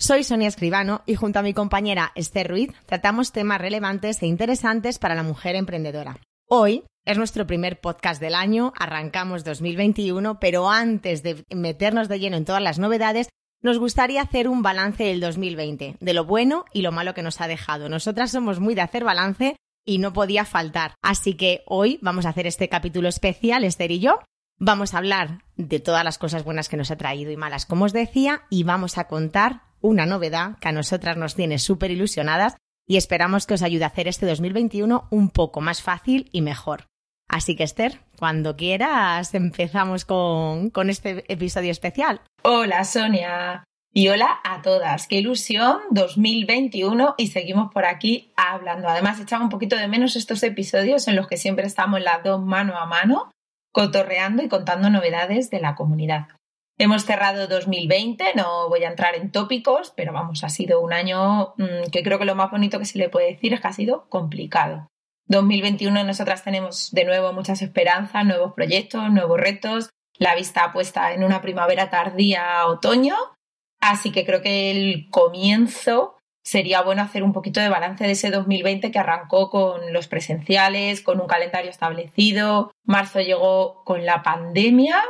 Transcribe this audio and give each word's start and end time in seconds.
Soy 0.00 0.22
Sonia 0.22 0.46
Escribano 0.46 1.02
y 1.06 1.16
junto 1.16 1.40
a 1.40 1.42
mi 1.42 1.54
compañera 1.54 2.12
Esther 2.14 2.48
Ruiz 2.48 2.70
tratamos 2.86 3.32
temas 3.32 3.60
relevantes 3.60 4.22
e 4.22 4.26
interesantes 4.26 5.00
para 5.00 5.16
la 5.16 5.24
mujer 5.24 5.56
emprendedora. 5.56 6.20
Hoy 6.46 6.84
es 7.04 7.18
nuestro 7.18 7.48
primer 7.48 7.80
podcast 7.80 8.20
del 8.20 8.36
año, 8.36 8.72
arrancamos 8.78 9.42
2021, 9.42 10.38
pero 10.38 10.70
antes 10.70 11.24
de 11.24 11.44
meternos 11.50 12.08
de 12.08 12.20
lleno 12.20 12.36
en 12.36 12.44
todas 12.44 12.62
las 12.62 12.78
novedades, 12.78 13.28
nos 13.60 13.80
gustaría 13.80 14.22
hacer 14.22 14.46
un 14.46 14.62
balance 14.62 15.02
del 15.02 15.18
2020, 15.18 15.96
de 15.98 16.14
lo 16.14 16.24
bueno 16.24 16.64
y 16.72 16.82
lo 16.82 16.92
malo 16.92 17.12
que 17.12 17.24
nos 17.24 17.40
ha 17.40 17.48
dejado. 17.48 17.88
Nosotras 17.88 18.30
somos 18.30 18.60
muy 18.60 18.76
de 18.76 18.82
hacer 18.82 19.02
balance 19.02 19.56
y 19.84 19.98
no 19.98 20.12
podía 20.12 20.44
faltar. 20.44 20.94
Así 21.02 21.34
que 21.34 21.64
hoy 21.66 21.98
vamos 22.02 22.24
a 22.24 22.28
hacer 22.28 22.46
este 22.46 22.68
capítulo 22.68 23.08
especial, 23.08 23.64
Esther 23.64 23.90
y 23.90 23.98
yo. 23.98 24.20
Vamos 24.60 24.94
a 24.94 24.98
hablar 24.98 25.42
de 25.56 25.80
todas 25.80 26.04
las 26.04 26.18
cosas 26.18 26.44
buenas 26.44 26.68
que 26.68 26.76
nos 26.76 26.92
ha 26.92 26.96
traído 26.96 27.32
y 27.32 27.36
malas, 27.36 27.66
como 27.66 27.84
os 27.84 27.92
decía, 27.92 28.42
y 28.48 28.62
vamos 28.62 28.96
a 28.96 29.08
contar 29.08 29.67
una 29.80 30.06
novedad 30.06 30.58
que 30.60 30.68
a 30.68 30.72
nosotras 30.72 31.16
nos 31.16 31.34
tiene 31.34 31.58
súper 31.58 31.90
ilusionadas 31.90 32.56
y 32.86 32.96
esperamos 32.96 33.46
que 33.46 33.54
os 33.54 33.62
ayude 33.62 33.84
a 33.84 33.88
hacer 33.88 34.08
este 34.08 34.26
2021 34.26 35.08
un 35.10 35.30
poco 35.30 35.60
más 35.60 35.82
fácil 35.82 36.28
y 36.32 36.40
mejor. 36.42 36.86
Así 37.28 37.56
que 37.56 37.64
Esther, 37.64 38.00
cuando 38.18 38.56
quieras 38.56 39.34
empezamos 39.34 40.04
con, 40.04 40.70
con 40.70 40.88
este 40.88 41.30
episodio 41.30 41.70
especial. 41.70 42.22
Hola 42.42 42.84
Sonia 42.84 43.64
y 43.92 44.08
hola 44.08 44.40
a 44.44 44.62
todas. 44.62 45.06
Qué 45.06 45.16
ilusión 45.16 45.78
2021 45.90 47.14
y 47.18 47.26
seguimos 47.26 47.72
por 47.72 47.84
aquí 47.84 48.32
hablando. 48.36 48.88
Además 48.88 49.20
echaba 49.20 49.44
un 49.44 49.50
poquito 49.50 49.76
de 49.76 49.88
menos 49.88 50.16
estos 50.16 50.42
episodios 50.42 51.06
en 51.08 51.16
los 51.16 51.26
que 51.26 51.36
siempre 51.36 51.66
estamos 51.66 52.00
las 52.00 52.22
dos 52.22 52.42
mano 52.42 52.78
a 52.78 52.86
mano 52.86 53.30
cotorreando 53.72 54.42
y 54.42 54.48
contando 54.48 54.88
novedades 54.88 55.50
de 55.50 55.60
la 55.60 55.74
comunidad. 55.74 56.28
Hemos 56.80 57.04
cerrado 57.04 57.48
2020, 57.48 58.34
no 58.36 58.68
voy 58.68 58.84
a 58.84 58.88
entrar 58.88 59.16
en 59.16 59.32
tópicos, 59.32 59.92
pero 59.96 60.12
vamos, 60.12 60.44
ha 60.44 60.48
sido 60.48 60.80
un 60.80 60.92
año 60.92 61.54
mm, 61.56 61.90
que 61.90 62.04
creo 62.04 62.20
que 62.20 62.24
lo 62.24 62.36
más 62.36 62.52
bonito 62.52 62.78
que 62.78 62.84
se 62.84 62.98
le 62.98 63.08
puede 63.08 63.32
decir 63.32 63.52
es 63.52 63.60
que 63.60 63.66
ha 63.66 63.72
sido 63.72 64.08
complicado. 64.08 64.86
2021 65.26 66.04
nosotras 66.04 66.44
tenemos 66.44 66.92
de 66.92 67.04
nuevo 67.04 67.32
muchas 67.32 67.62
esperanzas, 67.62 68.24
nuevos 68.24 68.54
proyectos, 68.54 69.10
nuevos 69.10 69.40
retos, 69.40 69.90
la 70.18 70.36
vista 70.36 70.72
puesta 70.72 71.12
en 71.12 71.24
una 71.24 71.42
primavera 71.42 71.90
tardía 71.90 72.64
otoño, 72.66 73.16
así 73.80 74.12
que 74.12 74.24
creo 74.24 74.40
que 74.40 74.70
el 74.70 75.10
comienzo 75.10 76.16
sería 76.44 76.82
bueno 76.82 77.02
hacer 77.02 77.24
un 77.24 77.32
poquito 77.32 77.60
de 77.60 77.68
balance 77.68 78.04
de 78.04 78.12
ese 78.12 78.30
2020 78.30 78.92
que 78.92 78.98
arrancó 79.00 79.50
con 79.50 79.92
los 79.92 80.06
presenciales, 80.06 81.02
con 81.02 81.20
un 81.20 81.26
calendario 81.26 81.70
establecido, 81.70 82.70
marzo 82.84 83.20
llegó 83.20 83.82
con 83.84 84.06
la 84.06 84.22
pandemia 84.22 85.02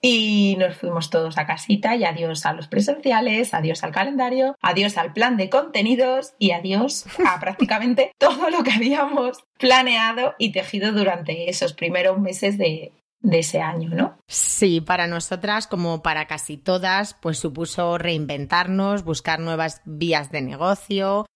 y 0.00 0.56
nos 0.58 0.76
fuimos 0.76 1.10
todos 1.10 1.38
a 1.38 1.46
casita 1.46 1.96
y 1.96 2.04
adiós 2.04 2.46
a 2.46 2.52
los 2.52 2.68
presenciales, 2.68 3.54
adiós 3.54 3.82
al 3.84 3.92
calendario, 3.92 4.56
adiós 4.60 4.96
al 4.96 5.12
plan 5.12 5.36
de 5.36 5.50
contenidos 5.50 6.34
y 6.38 6.52
adiós 6.52 7.06
a 7.24 7.38
prácticamente 7.40 8.12
todo 8.18 8.50
lo 8.50 8.62
que 8.62 8.72
habíamos 8.72 9.44
planeado 9.58 10.34
y 10.38 10.52
tejido 10.52 10.92
durante 10.92 11.50
esos 11.50 11.72
primeros 11.72 12.18
meses 12.18 12.58
de, 12.58 12.92
de 13.20 13.38
ese 13.40 13.60
año, 13.60 13.90
¿no? 13.90 14.18
Sí, 14.26 14.80
para 14.80 15.06
nosotras, 15.06 15.66
como 15.66 16.02
para 16.02 16.26
casi 16.26 16.56
todas, 16.56 17.14
pues 17.14 17.38
supuso 17.38 17.98
reinventarnos, 17.98 19.04
buscar 19.04 19.40
nuevas 19.40 19.82
vías 19.84 20.30
de 20.30 20.42
negocio, 20.42 21.26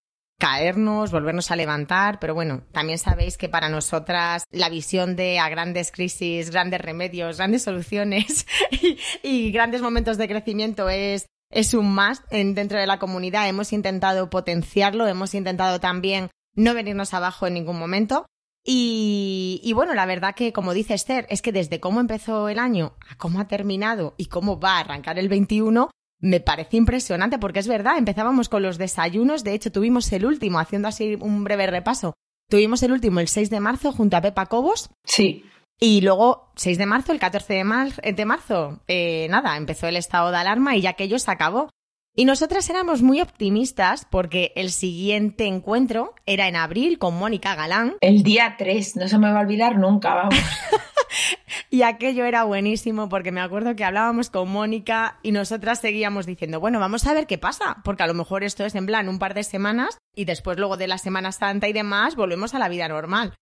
caernos, 0.42 1.12
volvernos 1.12 1.52
a 1.52 1.56
levantar, 1.56 2.18
pero 2.18 2.34
bueno, 2.34 2.64
también 2.72 2.98
sabéis 2.98 3.38
que 3.38 3.48
para 3.48 3.68
nosotras 3.68 4.42
la 4.50 4.68
visión 4.68 5.14
de 5.14 5.38
a 5.38 5.48
grandes 5.48 5.92
crisis, 5.92 6.50
grandes 6.50 6.80
remedios, 6.80 7.36
grandes 7.36 7.62
soluciones 7.62 8.44
y, 9.22 9.52
grandes 9.52 9.82
momentos 9.82 10.18
de 10.18 10.26
crecimiento 10.26 10.88
es, 10.88 11.26
es 11.48 11.74
un 11.74 11.94
más 11.94 12.24
en, 12.32 12.56
dentro 12.56 12.80
de 12.80 12.88
la 12.88 12.98
comunidad. 12.98 13.48
Hemos 13.48 13.72
intentado 13.72 14.30
potenciarlo, 14.30 15.06
hemos 15.06 15.32
intentado 15.34 15.78
también 15.78 16.28
no 16.56 16.74
venirnos 16.74 17.14
abajo 17.14 17.46
en 17.46 17.54
ningún 17.54 17.78
momento. 17.78 18.26
Y, 18.64 19.60
y, 19.62 19.72
bueno, 19.74 19.94
la 19.94 20.06
verdad 20.06 20.34
que, 20.34 20.52
como 20.52 20.74
dice 20.74 20.94
Esther, 20.94 21.24
es 21.30 21.40
que 21.40 21.52
desde 21.52 21.78
cómo 21.78 22.00
empezó 22.00 22.48
el 22.48 22.58
año 22.58 22.96
a 23.08 23.16
cómo 23.16 23.38
ha 23.38 23.46
terminado 23.46 24.14
y 24.16 24.26
cómo 24.26 24.58
va 24.58 24.78
a 24.78 24.80
arrancar 24.80 25.20
el 25.20 25.28
21, 25.28 25.88
me 26.22 26.40
parece 26.40 26.76
impresionante 26.78 27.38
porque 27.38 27.58
es 27.58 27.68
verdad, 27.68 27.98
empezábamos 27.98 28.48
con 28.48 28.62
los 28.62 28.78
desayunos, 28.78 29.44
de 29.44 29.54
hecho 29.54 29.72
tuvimos 29.72 30.10
el 30.12 30.24
último, 30.24 30.60
haciendo 30.60 30.88
así 30.88 31.18
un 31.20 31.44
breve 31.44 31.66
repaso, 31.66 32.14
tuvimos 32.48 32.82
el 32.82 32.92
último 32.92 33.20
el 33.20 33.28
6 33.28 33.50
de 33.50 33.60
marzo 33.60 33.92
junto 33.92 34.16
a 34.16 34.22
Pepa 34.22 34.46
Cobos. 34.46 34.90
Sí. 35.04 35.44
Y 35.80 36.00
luego, 36.00 36.52
6 36.54 36.78
de 36.78 36.86
marzo, 36.86 37.10
el 37.10 37.18
14 37.18 37.54
de, 37.54 37.92
eh, 38.02 38.12
de 38.12 38.24
marzo, 38.24 38.80
eh, 38.86 39.26
nada, 39.30 39.56
empezó 39.56 39.88
el 39.88 39.96
estado 39.96 40.30
de 40.30 40.36
alarma 40.36 40.76
y 40.76 40.82
ya 40.82 40.90
aquello 40.90 41.18
se 41.18 41.30
acabó. 41.30 41.70
Y 42.14 42.26
nosotras 42.26 42.68
éramos 42.68 43.00
muy 43.00 43.22
optimistas 43.22 44.06
porque 44.10 44.52
el 44.54 44.70
siguiente 44.70 45.46
encuentro 45.46 46.14
era 46.26 46.46
en 46.46 46.56
abril 46.56 46.98
con 46.98 47.16
Mónica 47.16 47.54
Galán. 47.54 47.94
El 48.02 48.22
día 48.22 48.56
3, 48.58 48.96
no 48.96 49.08
se 49.08 49.16
me 49.16 49.32
va 49.32 49.38
a 49.38 49.42
olvidar 49.42 49.78
nunca, 49.78 50.14
vamos. 50.14 50.34
y 51.70 51.82
aquello 51.82 52.26
era 52.26 52.44
buenísimo 52.44 53.08
porque 53.08 53.32
me 53.32 53.40
acuerdo 53.40 53.74
que 53.76 53.84
hablábamos 53.84 54.28
con 54.28 54.50
Mónica 54.50 55.20
y 55.22 55.32
nosotras 55.32 55.80
seguíamos 55.80 56.26
diciendo, 56.26 56.60
bueno, 56.60 56.78
vamos 56.78 57.06
a 57.06 57.14
ver 57.14 57.26
qué 57.26 57.38
pasa, 57.38 57.78
porque 57.82 58.02
a 58.02 58.06
lo 58.06 58.14
mejor 58.14 58.44
esto 58.44 58.66
es 58.66 58.74
en 58.74 58.84
plan 58.84 59.08
un 59.08 59.18
par 59.18 59.32
de 59.32 59.42
semanas 59.42 59.96
y 60.14 60.26
después 60.26 60.58
luego 60.58 60.76
de 60.76 60.88
la 60.88 60.98
Semana 60.98 61.32
Santa 61.32 61.66
y 61.66 61.72
demás 61.72 62.14
volvemos 62.14 62.54
a 62.54 62.58
la 62.58 62.68
vida 62.68 62.88
normal. 62.88 63.32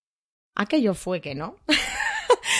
Aquello 0.54 0.94
fue 0.94 1.20
que 1.20 1.34
no. 1.34 1.56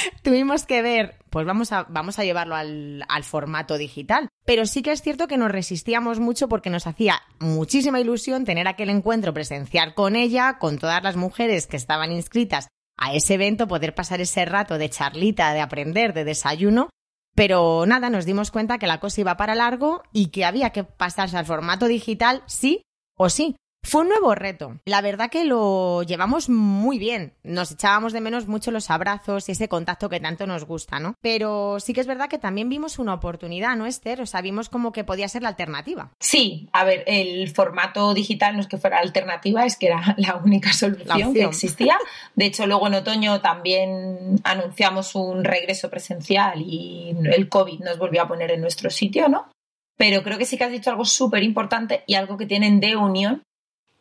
Tuvimos 0.23 0.67
que 0.67 0.83
ver, 0.83 1.17
pues 1.31 1.47
vamos 1.47 1.73
a, 1.73 1.85
vamos 1.89 2.19
a 2.19 2.25
llevarlo 2.25 2.55
al, 2.55 3.05
al 3.09 3.25
formato 3.25 3.79
digital. 3.79 4.29
Pero 4.45 4.67
sí 4.67 4.83
que 4.83 4.93
es 4.93 5.03
cierto 5.03 5.29
que 5.29 5.37
nos 5.37 5.51
resistíamos 5.51 6.21
mucho 6.21 6.49
porque 6.49 6.71
nos 6.71 6.87
hacía 6.87 7.21
muchísima 7.39 8.01
ilusión 8.01 8.45
tener 8.45 8.69
aquel 8.69 8.91
encuentro 8.91 9.33
presencial 9.35 9.95
con 9.95 10.17
ella, 10.17 10.59
con 10.59 10.79
todas 10.79 11.03
las 11.03 11.17
mujeres 11.17 11.67
que 11.67 11.77
estaban 11.77 12.13
inscritas 12.13 12.69
a 12.97 13.15
ese 13.15 13.35
evento, 13.35 13.67
poder 13.67 13.95
pasar 13.95 14.21
ese 14.21 14.45
rato 14.45 14.77
de 14.77 14.91
charlita, 14.91 15.53
de 15.55 15.61
aprender, 15.61 16.13
de 16.13 16.25
desayuno. 16.25 16.91
Pero 17.35 17.87
nada, 17.87 18.11
nos 18.11 18.27
dimos 18.27 18.51
cuenta 18.51 18.79
que 18.79 18.87
la 18.87 19.01
cosa 19.01 19.23
iba 19.23 19.37
para 19.37 19.55
largo 19.55 20.03
y 20.13 20.27
que 20.27 20.45
había 20.45 20.71
que 20.71 20.85
pasarse 20.85 21.37
al 21.37 21.47
formato 21.47 21.87
digital 21.87 22.43
sí 22.47 22.83
o 23.17 23.31
sí. 23.31 23.57
Fue 23.83 24.03
un 24.03 24.09
nuevo 24.09 24.35
reto. 24.35 24.79
La 24.85 25.01
verdad 25.01 25.31
que 25.31 25.45
lo 25.45 26.03
llevamos 26.03 26.49
muy 26.49 26.99
bien. 26.99 27.33
Nos 27.43 27.73
echábamos 27.73 28.13
de 28.13 28.21
menos 28.21 28.47
mucho 28.47 28.71
los 28.71 28.91
abrazos 28.91 29.49
y 29.49 29.53
ese 29.53 29.69
contacto 29.69 30.09
que 30.09 30.21
tanto 30.21 30.47
nos 30.47 30.65
gusta, 30.65 31.01
¿no? 31.01 31.15
Pero 31.21 31.81
sí 31.81 31.93
que 31.93 32.01
es 32.01 32.07
verdad 32.07 32.29
que 32.29 32.39
también 32.39 32.69
vimos 32.69 32.99
una 32.99 33.15
oportunidad, 33.15 33.77
¿no, 33.77 33.87
Esther? 33.87 34.21
O 34.21 34.27
sea, 34.27 34.43
vimos 34.43 34.69
como 34.69 34.93
que 34.93 35.05
podía 35.05 35.29
ser 35.29 35.43
la 35.43 35.49
alternativa. 35.49 36.13
Sí, 36.21 36.69
a 36.73 36.85
ver, 36.85 37.05
el 37.07 37.49
formato 37.51 38.15
digital 38.15 38.55
no 38.55 38.61
es 38.61 38.67
que 38.69 38.79
fuera 38.79 38.99
alternativa, 38.99 39.65
es 39.65 39.77
que 39.77 39.87
era 39.87 40.15
la 40.19 40.37
única 40.37 40.73
solución 40.73 41.35
que 41.35 41.45
existía. 41.45 41.99
De 42.37 42.47
hecho, 42.47 42.67
luego 42.67 42.87
en 42.87 42.95
otoño 42.95 43.41
también 43.41 44.41
anunciamos 44.45 45.15
un 45.15 45.43
regreso 45.43 45.91
presencial 45.91 46.61
y 46.61 47.17
el 47.25 47.49
COVID 47.49 47.81
nos 47.81 47.99
volvió 47.99 48.23
a 48.23 48.29
poner 48.29 48.51
en 48.53 48.61
nuestro 48.61 48.91
sitio, 48.91 49.29
¿no? 49.29 49.51
Pero 49.97 50.23
creo 50.23 50.39
que 50.39 50.47
sí 50.47 50.57
que 50.57 50.65
has 50.65 50.71
dicho 50.71 50.91
algo 50.91 51.05
súper 51.05 51.43
importante 51.43 52.05
y 52.07 52.15
algo 52.15 52.39
que 52.39 52.47
tienen 52.47 52.81
de 52.81 52.97
unión 52.97 53.43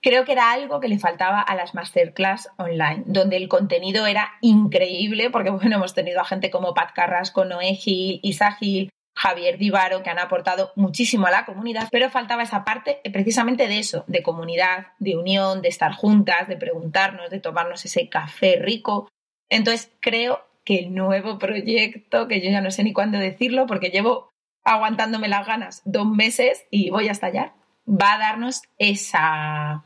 creo 0.01 0.25
que 0.25 0.31
era 0.31 0.51
algo 0.51 0.79
que 0.79 0.87
le 0.87 0.99
faltaba 0.99 1.41
a 1.41 1.55
las 1.55 1.75
masterclass 1.75 2.49
online, 2.57 3.03
donde 3.05 3.37
el 3.37 3.47
contenido 3.47 4.05
era 4.05 4.31
increíble, 4.41 5.29
porque 5.29 5.49
bueno, 5.49 5.77
hemos 5.77 5.93
tenido 5.93 6.21
a 6.21 6.25
gente 6.25 6.49
como 6.49 6.73
Pat 6.73 6.93
Carrasco, 6.93 7.45
Noé 7.45 7.75
Gil, 7.75 8.19
Isa 8.23 8.51
Gil, 8.53 8.89
Javier 9.15 9.57
Divaro, 9.57 10.01
que 10.01 10.09
han 10.09 10.19
aportado 10.19 10.71
muchísimo 10.77 11.27
a 11.27 11.31
la 11.31 11.45
comunidad, 11.45 11.89
pero 11.91 12.09
faltaba 12.09 12.43
esa 12.43 12.63
parte 12.63 13.01
precisamente 13.11 13.67
de 13.67 13.79
eso, 13.79 14.05
de 14.07 14.23
comunidad, 14.23 14.93
de 14.99 15.17
unión, 15.17 15.61
de 15.61 15.67
estar 15.67 15.93
juntas, 15.93 16.47
de 16.47 16.55
preguntarnos, 16.55 17.29
de 17.29 17.41
tomarnos 17.41 17.83
ese 17.83 18.07
café 18.07 18.57
rico. 18.61 19.09
Entonces 19.49 19.91
creo 19.99 20.45
que 20.63 20.79
el 20.79 20.95
nuevo 20.95 21.37
proyecto, 21.37 22.29
que 22.29 22.39
yo 22.39 22.49
ya 22.49 22.61
no 22.61 22.71
sé 22.71 22.83
ni 22.83 22.93
cuándo 22.93 23.17
decirlo, 23.17 23.65
porque 23.65 23.89
llevo 23.89 24.29
aguantándome 24.63 25.27
las 25.27 25.45
ganas 25.45 25.81
dos 25.83 26.07
meses 26.07 26.65
y 26.71 26.89
voy 26.89 27.09
a 27.09 27.11
estallar, 27.11 27.53
va 27.89 28.13
a 28.13 28.19
darnos 28.19 28.61
esa, 28.77 29.83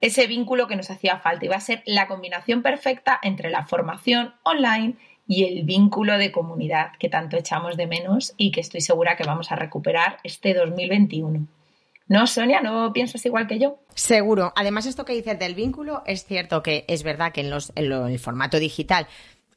ese 0.00 0.26
vínculo 0.26 0.66
que 0.66 0.76
nos 0.76 0.90
hacía 0.90 1.18
falta 1.18 1.48
va 1.48 1.56
a 1.56 1.60
ser 1.60 1.82
la 1.86 2.06
combinación 2.08 2.62
perfecta 2.62 3.18
entre 3.22 3.50
la 3.50 3.64
formación 3.64 4.34
online 4.42 4.96
y 5.26 5.44
el 5.44 5.64
vínculo 5.64 6.18
de 6.18 6.32
comunidad 6.32 6.92
que 6.98 7.08
tanto 7.08 7.36
echamos 7.36 7.76
de 7.76 7.86
menos 7.86 8.34
y 8.36 8.50
que 8.50 8.60
estoy 8.60 8.80
segura 8.80 9.16
que 9.16 9.24
vamos 9.24 9.50
a 9.50 9.56
recuperar 9.56 10.18
este 10.22 10.54
2021. 10.54 11.46
¿No, 12.06 12.26
Sonia? 12.26 12.60
¿No 12.60 12.92
piensas 12.92 13.24
igual 13.24 13.46
que 13.46 13.58
yo? 13.58 13.78
Seguro. 13.94 14.52
Además, 14.56 14.84
esto 14.84 15.06
que 15.06 15.14
dices 15.14 15.38
del 15.38 15.54
vínculo, 15.54 16.02
es 16.06 16.26
cierto 16.26 16.62
que 16.62 16.84
es 16.86 17.02
verdad 17.02 17.32
que 17.32 17.40
en, 17.40 17.48
los, 17.48 17.72
en, 17.76 17.90
el 17.90 18.18
formato 18.18 18.58
digital 18.58 19.06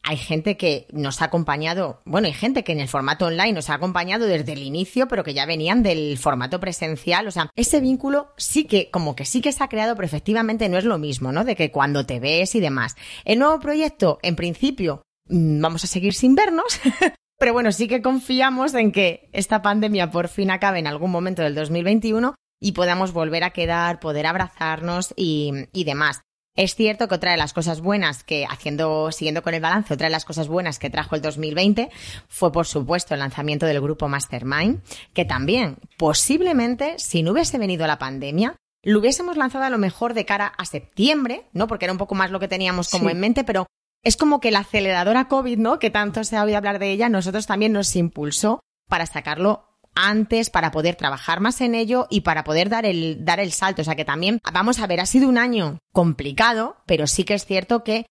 hay 0.08 0.16
gente 0.16 0.56
que 0.56 0.88
nos 0.94 1.22
ha 1.22 1.26
acompañado, 1.26 2.02
bueno, 2.06 2.28
hay 2.28 2.34
gente 2.34 2.64
que 2.64 2.72
en 2.72 2.80
el 2.80 2.88
formato 2.88 3.26
online 3.26 3.52
nos 3.52 3.70
ha 3.70 3.74
acompañado 3.74 4.26
desde 4.26 4.54
el 4.54 4.64
inicio, 4.64 5.10
pero 5.10 5.26
que 5.26 5.34
ya 5.34 5.46
venían 5.46 5.84
del 5.84 6.18
formato 6.18 6.62
presencial. 6.62 7.28
O 7.28 7.32
sea, 7.32 7.50
ese 7.56 7.82
vínculo 7.82 8.32
sí 8.38 8.64
que, 8.64 8.90
como 8.90 9.18
que 9.18 9.26
sí 9.26 9.42
que 9.42 9.52
se 9.52 9.62
ha 9.62 9.68
creado, 9.68 9.96
pero 9.96 10.06
efectivamente 10.06 10.70
no 10.70 10.78
es 10.78 10.86
lo 10.86 10.98
mismo, 10.98 11.34
¿no? 11.34 11.44
De 11.44 11.58
que 11.58 11.72
cuando 11.72 12.06
te 12.06 12.22
ves 12.22 12.56
y 12.56 12.62
demás. 12.62 12.96
El 13.26 13.40
nuevo 13.40 13.60
proyecto, 13.60 14.18
en 14.22 14.38
principio, 14.38 15.02
mm, 15.28 15.60
vamos 15.60 15.84
a 15.84 15.88
seguir 15.88 16.14
sin 16.14 16.36
vernos. 16.36 16.80
Pero 17.40 17.54
bueno, 17.54 17.72
sí 17.72 17.88
que 17.88 18.02
confiamos 18.02 18.74
en 18.74 18.92
que 18.92 19.30
esta 19.34 19.62
pandemia 19.62 20.10
por 20.10 20.28
fin 20.28 20.50
acabe 20.50 20.80
en 20.80 20.88
algún 20.88 21.12
momento 21.12 21.44
del 21.44 21.54
2021 21.54 22.34
y 22.60 22.72
podamos 22.72 23.12
volver 23.12 23.44
a 23.44 23.52
quedar, 23.52 24.00
poder 24.00 24.26
abrazarnos 24.26 25.14
y, 25.16 25.52
y 25.72 25.84
demás. 25.84 26.22
Es 26.58 26.74
cierto 26.74 27.08
que 27.08 27.14
otra 27.14 27.32
de 27.32 27.38
las 27.38 27.54
cosas 27.54 27.82
buenas 27.82 28.24
que, 28.24 28.48
haciendo, 28.50 29.12
siguiendo 29.12 29.44
con 29.44 29.54
el 29.54 29.62
balance, 29.62 29.94
otra 29.94 30.08
de 30.08 30.12
las 30.12 30.26
cosas 30.26 30.48
buenas 30.48 30.80
que 30.80 30.90
trajo 30.90 31.16
el 31.16 31.22
2020 31.22 31.92
fue, 32.28 32.52
por 32.52 32.66
supuesto, 32.66 33.14
el 33.14 33.20
lanzamiento 33.20 33.68
del 33.68 33.80
grupo 33.80 34.08
Mastermind, 34.08 34.82
que 35.14 35.24
también, 35.24 35.78
posiblemente, 35.98 36.96
si 36.98 37.22
no 37.22 37.34
hubiese 37.34 37.60
venido 37.60 37.86
la 37.86 38.00
pandemia, 38.00 38.56
lo 38.84 39.00
hubiésemos 39.00 39.38
lanzado 39.38 39.66
a 39.66 39.70
lo 39.70 39.78
mejor 39.78 40.16
de 40.16 40.26
cara 40.26 40.48
a 40.48 40.66
septiembre, 40.66 41.46
¿no? 41.54 41.68
Porque 41.68 41.86
era 41.86 41.92
un 41.92 42.00
poco 42.00 42.16
más 42.16 42.32
lo 42.32 42.40
que 42.40 42.48
teníamos 42.48 42.90
como 42.90 43.12
en 43.12 43.20
mente, 43.20 43.44
pero 43.44 43.68
es 44.04 44.18
como 44.18 44.40
que 44.40 44.50
la 44.50 44.60
aceleradora 44.60 45.28
COVID, 45.28 45.60
¿no? 45.60 45.78
Que 45.78 45.92
tanto 45.92 46.24
se 46.24 46.38
ha 46.38 46.44
oído 46.44 46.58
hablar 46.58 46.80
de 46.80 46.90
ella, 46.90 47.08
nosotros 47.08 47.46
también 47.46 47.72
nos 47.72 47.96
impulsó 47.96 48.62
para 48.90 49.06
sacarlo 49.06 49.77
antes 49.98 50.50
para 50.50 50.72
poder 50.72 50.96
trabajar 50.96 51.40
más 51.40 51.60
en 51.60 51.74
ello 51.74 52.08
y 52.10 52.22
para 52.22 52.44
poder 52.44 52.70
dar 52.70 52.86
el, 52.86 53.26
dar 53.26 53.40
el 53.40 53.52
salto. 53.52 53.82
O 53.82 53.86
sea 53.86 53.96
que 53.96 54.06
también, 54.06 54.40
vamos 54.54 54.80
a 54.80 54.88
ver, 54.88 55.00
ha 55.00 55.06
sido 55.06 55.28
un 55.28 55.38
año 55.38 55.80
complicado, 55.92 56.78
pero 56.86 57.08
sí 57.08 57.24
que 57.24 57.34
es 57.34 57.46
cierto 57.46 57.84
que 57.84 58.06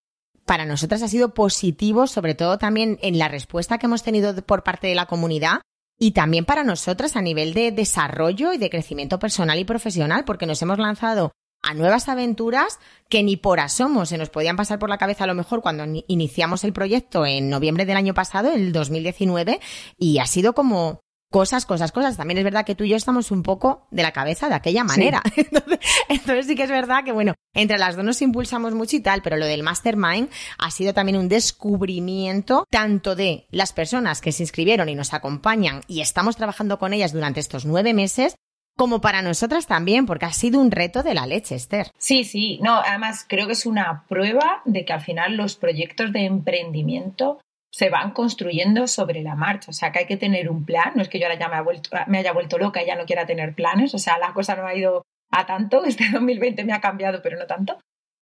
para 0.44 0.66
nosotras 0.66 1.02
ha 1.02 1.08
sido 1.08 1.32
positivo, 1.32 2.06
sobre 2.06 2.34
todo 2.34 2.58
también 2.58 2.98
en 3.02 3.18
la 3.18 3.28
respuesta 3.28 3.78
que 3.78 3.86
hemos 3.86 4.02
tenido 4.02 4.34
por 4.44 4.64
parte 4.64 4.88
de 4.88 4.94
la 4.94 5.06
comunidad 5.06 5.60
y 5.98 6.10
también 6.10 6.44
para 6.44 6.64
nosotras 6.64 7.16
a 7.16 7.22
nivel 7.22 7.54
de 7.54 7.72
desarrollo 7.72 8.52
y 8.52 8.58
de 8.58 8.70
crecimiento 8.70 9.18
personal 9.18 9.58
y 9.58 9.64
profesional, 9.64 10.24
porque 10.24 10.46
nos 10.46 10.60
hemos 10.62 10.78
lanzado 10.78 11.32
a 11.62 11.74
nuevas 11.74 12.08
aventuras 12.08 12.78
que 13.08 13.22
ni 13.22 13.36
por 13.36 13.60
asomo 13.60 14.06
se 14.06 14.18
nos 14.18 14.28
podían 14.28 14.56
pasar 14.56 14.78
por 14.78 14.88
la 14.88 14.98
cabeza 14.98 15.24
a 15.24 15.26
lo 15.26 15.34
mejor 15.34 15.62
cuando 15.62 15.84
iniciamos 16.06 16.64
el 16.64 16.72
proyecto 16.72 17.26
en 17.26 17.48
noviembre 17.48 17.86
del 17.86 17.96
año 17.96 18.14
pasado, 18.14 18.52
el 18.52 18.72
2019, 18.72 19.60
y 19.96 20.18
ha 20.18 20.26
sido 20.26 20.52
como 20.52 21.00
cosas, 21.36 21.66
cosas, 21.66 21.92
cosas. 21.92 22.16
También 22.16 22.38
es 22.38 22.44
verdad 22.44 22.64
que 22.64 22.74
tú 22.74 22.84
y 22.84 22.88
yo 22.88 22.96
estamos 22.96 23.30
un 23.30 23.42
poco 23.42 23.86
de 23.90 24.02
la 24.02 24.12
cabeza 24.12 24.48
de 24.48 24.54
aquella 24.54 24.84
manera. 24.84 25.22
Entonces, 26.08 26.46
sí 26.46 26.56
que 26.56 26.62
es 26.62 26.70
verdad 26.70 27.04
que, 27.04 27.12
bueno, 27.12 27.34
entre 27.52 27.76
las 27.76 27.94
dos 27.94 28.06
nos 28.06 28.22
impulsamos 28.22 28.72
mucho 28.72 28.96
y 28.96 29.00
tal, 29.00 29.20
pero 29.20 29.36
lo 29.36 29.44
del 29.44 29.62
mastermind 29.62 30.30
ha 30.56 30.70
sido 30.70 30.94
también 30.94 31.18
un 31.18 31.28
descubrimiento 31.28 32.64
tanto 32.70 33.14
de 33.14 33.44
las 33.50 33.74
personas 33.74 34.22
que 34.22 34.32
se 34.32 34.44
inscribieron 34.44 34.88
y 34.88 34.94
nos 34.94 35.12
acompañan 35.12 35.82
y 35.86 36.00
estamos 36.00 36.36
trabajando 36.36 36.78
con 36.78 36.94
ellas 36.94 37.12
durante 37.12 37.40
estos 37.40 37.66
nueve 37.66 37.92
meses, 37.92 38.36
como 38.74 39.02
para 39.02 39.20
nosotras 39.20 39.66
también, 39.66 40.06
porque 40.06 40.24
ha 40.24 40.32
sido 40.32 40.58
un 40.58 40.70
reto 40.70 41.02
de 41.02 41.12
la 41.12 41.26
leche, 41.26 41.54
Esther. 41.54 41.90
Sí, 41.98 42.24
sí, 42.24 42.58
no, 42.62 42.80
además 42.80 43.26
creo 43.28 43.46
que 43.46 43.52
es 43.52 43.66
una 43.66 44.06
prueba 44.08 44.62
de 44.64 44.86
que 44.86 44.94
al 44.94 45.02
final 45.02 45.36
los 45.36 45.56
proyectos 45.56 46.14
de 46.14 46.24
emprendimiento 46.24 47.40
se 47.76 47.90
van 47.90 48.12
construyendo 48.12 48.86
sobre 48.86 49.20
la 49.20 49.34
marcha. 49.34 49.70
O 49.70 49.74
sea, 49.74 49.92
que 49.92 49.98
hay 49.98 50.06
que 50.06 50.16
tener 50.16 50.48
un 50.48 50.64
plan. 50.64 50.92
No 50.94 51.02
es 51.02 51.10
que 51.10 51.18
yo 51.18 51.26
ahora 51.26 51.38
ya 51.38 51.50
me, 51.50 51.60
vuelto, 51.60 51.90
me 52.06 52.16
haya 52.16 52.32
vuelto 52.32 52.56
loca 52.56 52.82
y 52.82 52.86
ya 52.86 52.96
no 52.96 53.04
quiera 53.04 53.26
tener 53.26 53.54
planes. 53.54 53.94
O 53.94 53.98
sea, 53.98 54.16
la 54.16 54.32
cosa 54.32 54.56
no 54.56 54.66
ha 54.66 54.74
ido 54.74 55.04
a 55.30 55.44
tanto. 55.44 55.84
Este 55.90 56.08
2020 56.10 56.64
me 56.64 56.72
ha 56.72 56.80
cambiado, 56.80 57.20
pero 57.22 57.38
no 57.38 57.46
tanto 57.46 57.78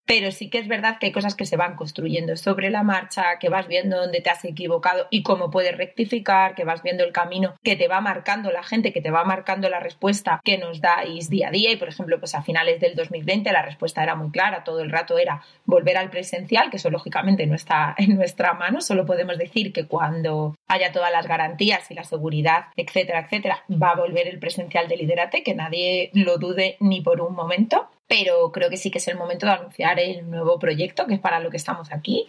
pero 0.06 0.30
sí 0.30 0.50
que 0.50 0.58
es 0.58 0.68
verdad 0.68 0.98
que 0.98 1.06
hay 1.06 1.12
cosas 1.12 1.34
que 1.34 1.46
se 1.46 1.56
van 1.56 1.76
construyendo 1.76 2.36
sobre 2.36 2.70
la 2.70 2.82
marcha, 2.82 3.38
que 3.40 3.48
vas 3.48 3.66
viendo 3.66 3.96
dónde 3.96 4.20
te 4.20 4.30
has 4.30 4.44
equivocado 4.44 5.06
y 5.10 5.22
cómo 5.22 5.50
puedes 5.50 5.76
rectificar, 5.76 6.54
que 6.54 6.64
vas 6.64 6.82
viendo 6.82 7.04
el 7.04 7.12
camino 7.12 7.54
que 7.62 7.76
te 7.76 7.88
va 7.88 8.00
marcando 8.00 8.50
la 8.50 8.62
gente, 8.62 8.92
que 8.92 9.00
te 9.00 9.10
va 9.10 9.24
marcando 9.24 9.68
la 9.68 9.80
respuesta 9.80 10.40
que 10.44 10.58
nos 10.58 10.80
dais 10.80 11.30
día 11.30 11.48
a 11.48 11.50
día. 11.50 11.72
Y 11.72 11.76
por 11.76 11.88
ejemplo, 11.88 12.18
pues 12.18 12.34
a 12.34 12.42
finales 12.42 12.80
del 12.80 12.94
2020 12.94 13.50
la 13.52 13.62
respuesta 13.62 14.02
era 14.02 14.14
muy 14.14 14.30
clara, 14.30 14.64
todo 14.64 14.80
el 14.80 14.90
rato 14.90 15.18
era 15.18 15.42
volver 15.64 15.96
al 15.96 16.10
presencial, 16.10 16.70
que 16.70 16.76
eso 16.76 16.90
lógicamente 16.90 17.46
no 17.46 17.54
está 17.54 17.94
en 17.96 18.16
nuestra 18.16 18.54
mano, 18.54 18.80
solo 18.80 19.06
podemos 19.06 19.38
decir 19.38 19.72
que 19.72 19.86
cuando 19.86 20.54
haya 20.74 20.92
todas 20.92 21.12
las 21.12 21.26
garantías 21.26 21.90
y 21.90 21.94
la 21.94 22.04
seguridad, 22.04 22.66
etcétera, 22.76 23.20
etcétera, 23.20 23.64
va 23.70 23.90
a 23.90 23.96
volver 23.96 24.28
el 24.28 24.38
presencial 24.38 24.88
de 24.88 24.96
Liderate, 24.96 25.42
que 25.42 25.54
nadie 25.54 26.10
lo 26.12 26.38
dude 26.38 26.76
ni 26.80 27.00
por 27.00 27.20
un 27.20 27.34
momento 27.34 27.88
pero 28.06 28.52
creo 28.52 28.70
que 28.70 28.76
sí 28.76 28.90
que 28.90 28.98
es 28.98 29.08
el 29.08 29.16
momento 29.16 29.46
de 29.46 29.52
anunciar 29.52 29.98
el 29.98 30.28
nuevo 30.30 30.58
proyecto, 30.58 31.06
que 31.06 31.14
es 31.14 31.20
para 31.20 31.40
lo 31.40 31.50
que 31.50 31.56
estamos 31.56 31.92
aquí, 31.92 32.28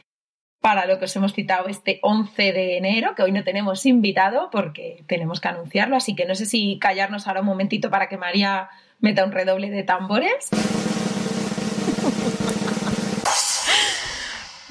para 0.62 0.86
lo 0.86 0.98
que 0.98 1.06
os 1.06 1.16
hemos 1.16 1.34
citado 1.34 1.68
este 1.68 2.00
11 2.02 2.54
de 2.54 2.78
enero, 2.78 3.14
que 3.16 3.24
hoy 3.24 3.32
no 3.32 3.44
tenemos 3.44 3.86
invitado 3.86 4.50
porque 4.52 5.04
tenemos 5.08 5.40
que 5.40 5.50
anunciarlo, 5.50 5.96
así 5.96 6.16
que 6.16 6.26
no 6.26 6.36
sé 6.36 6.46
si 6.46 6.80
callarnos 6.80 7.28
ahora 7.28 7.42
un 7.42 7.48
momentito 7.48 7.90
para 7.90 8.10
que 8.10 8.18
María 8.18 8.70
meta 9.00 9.26
un 9.26 9.32
redoble 9.32 9.70
de 9.70 9.84
tambores. 9.84 10.50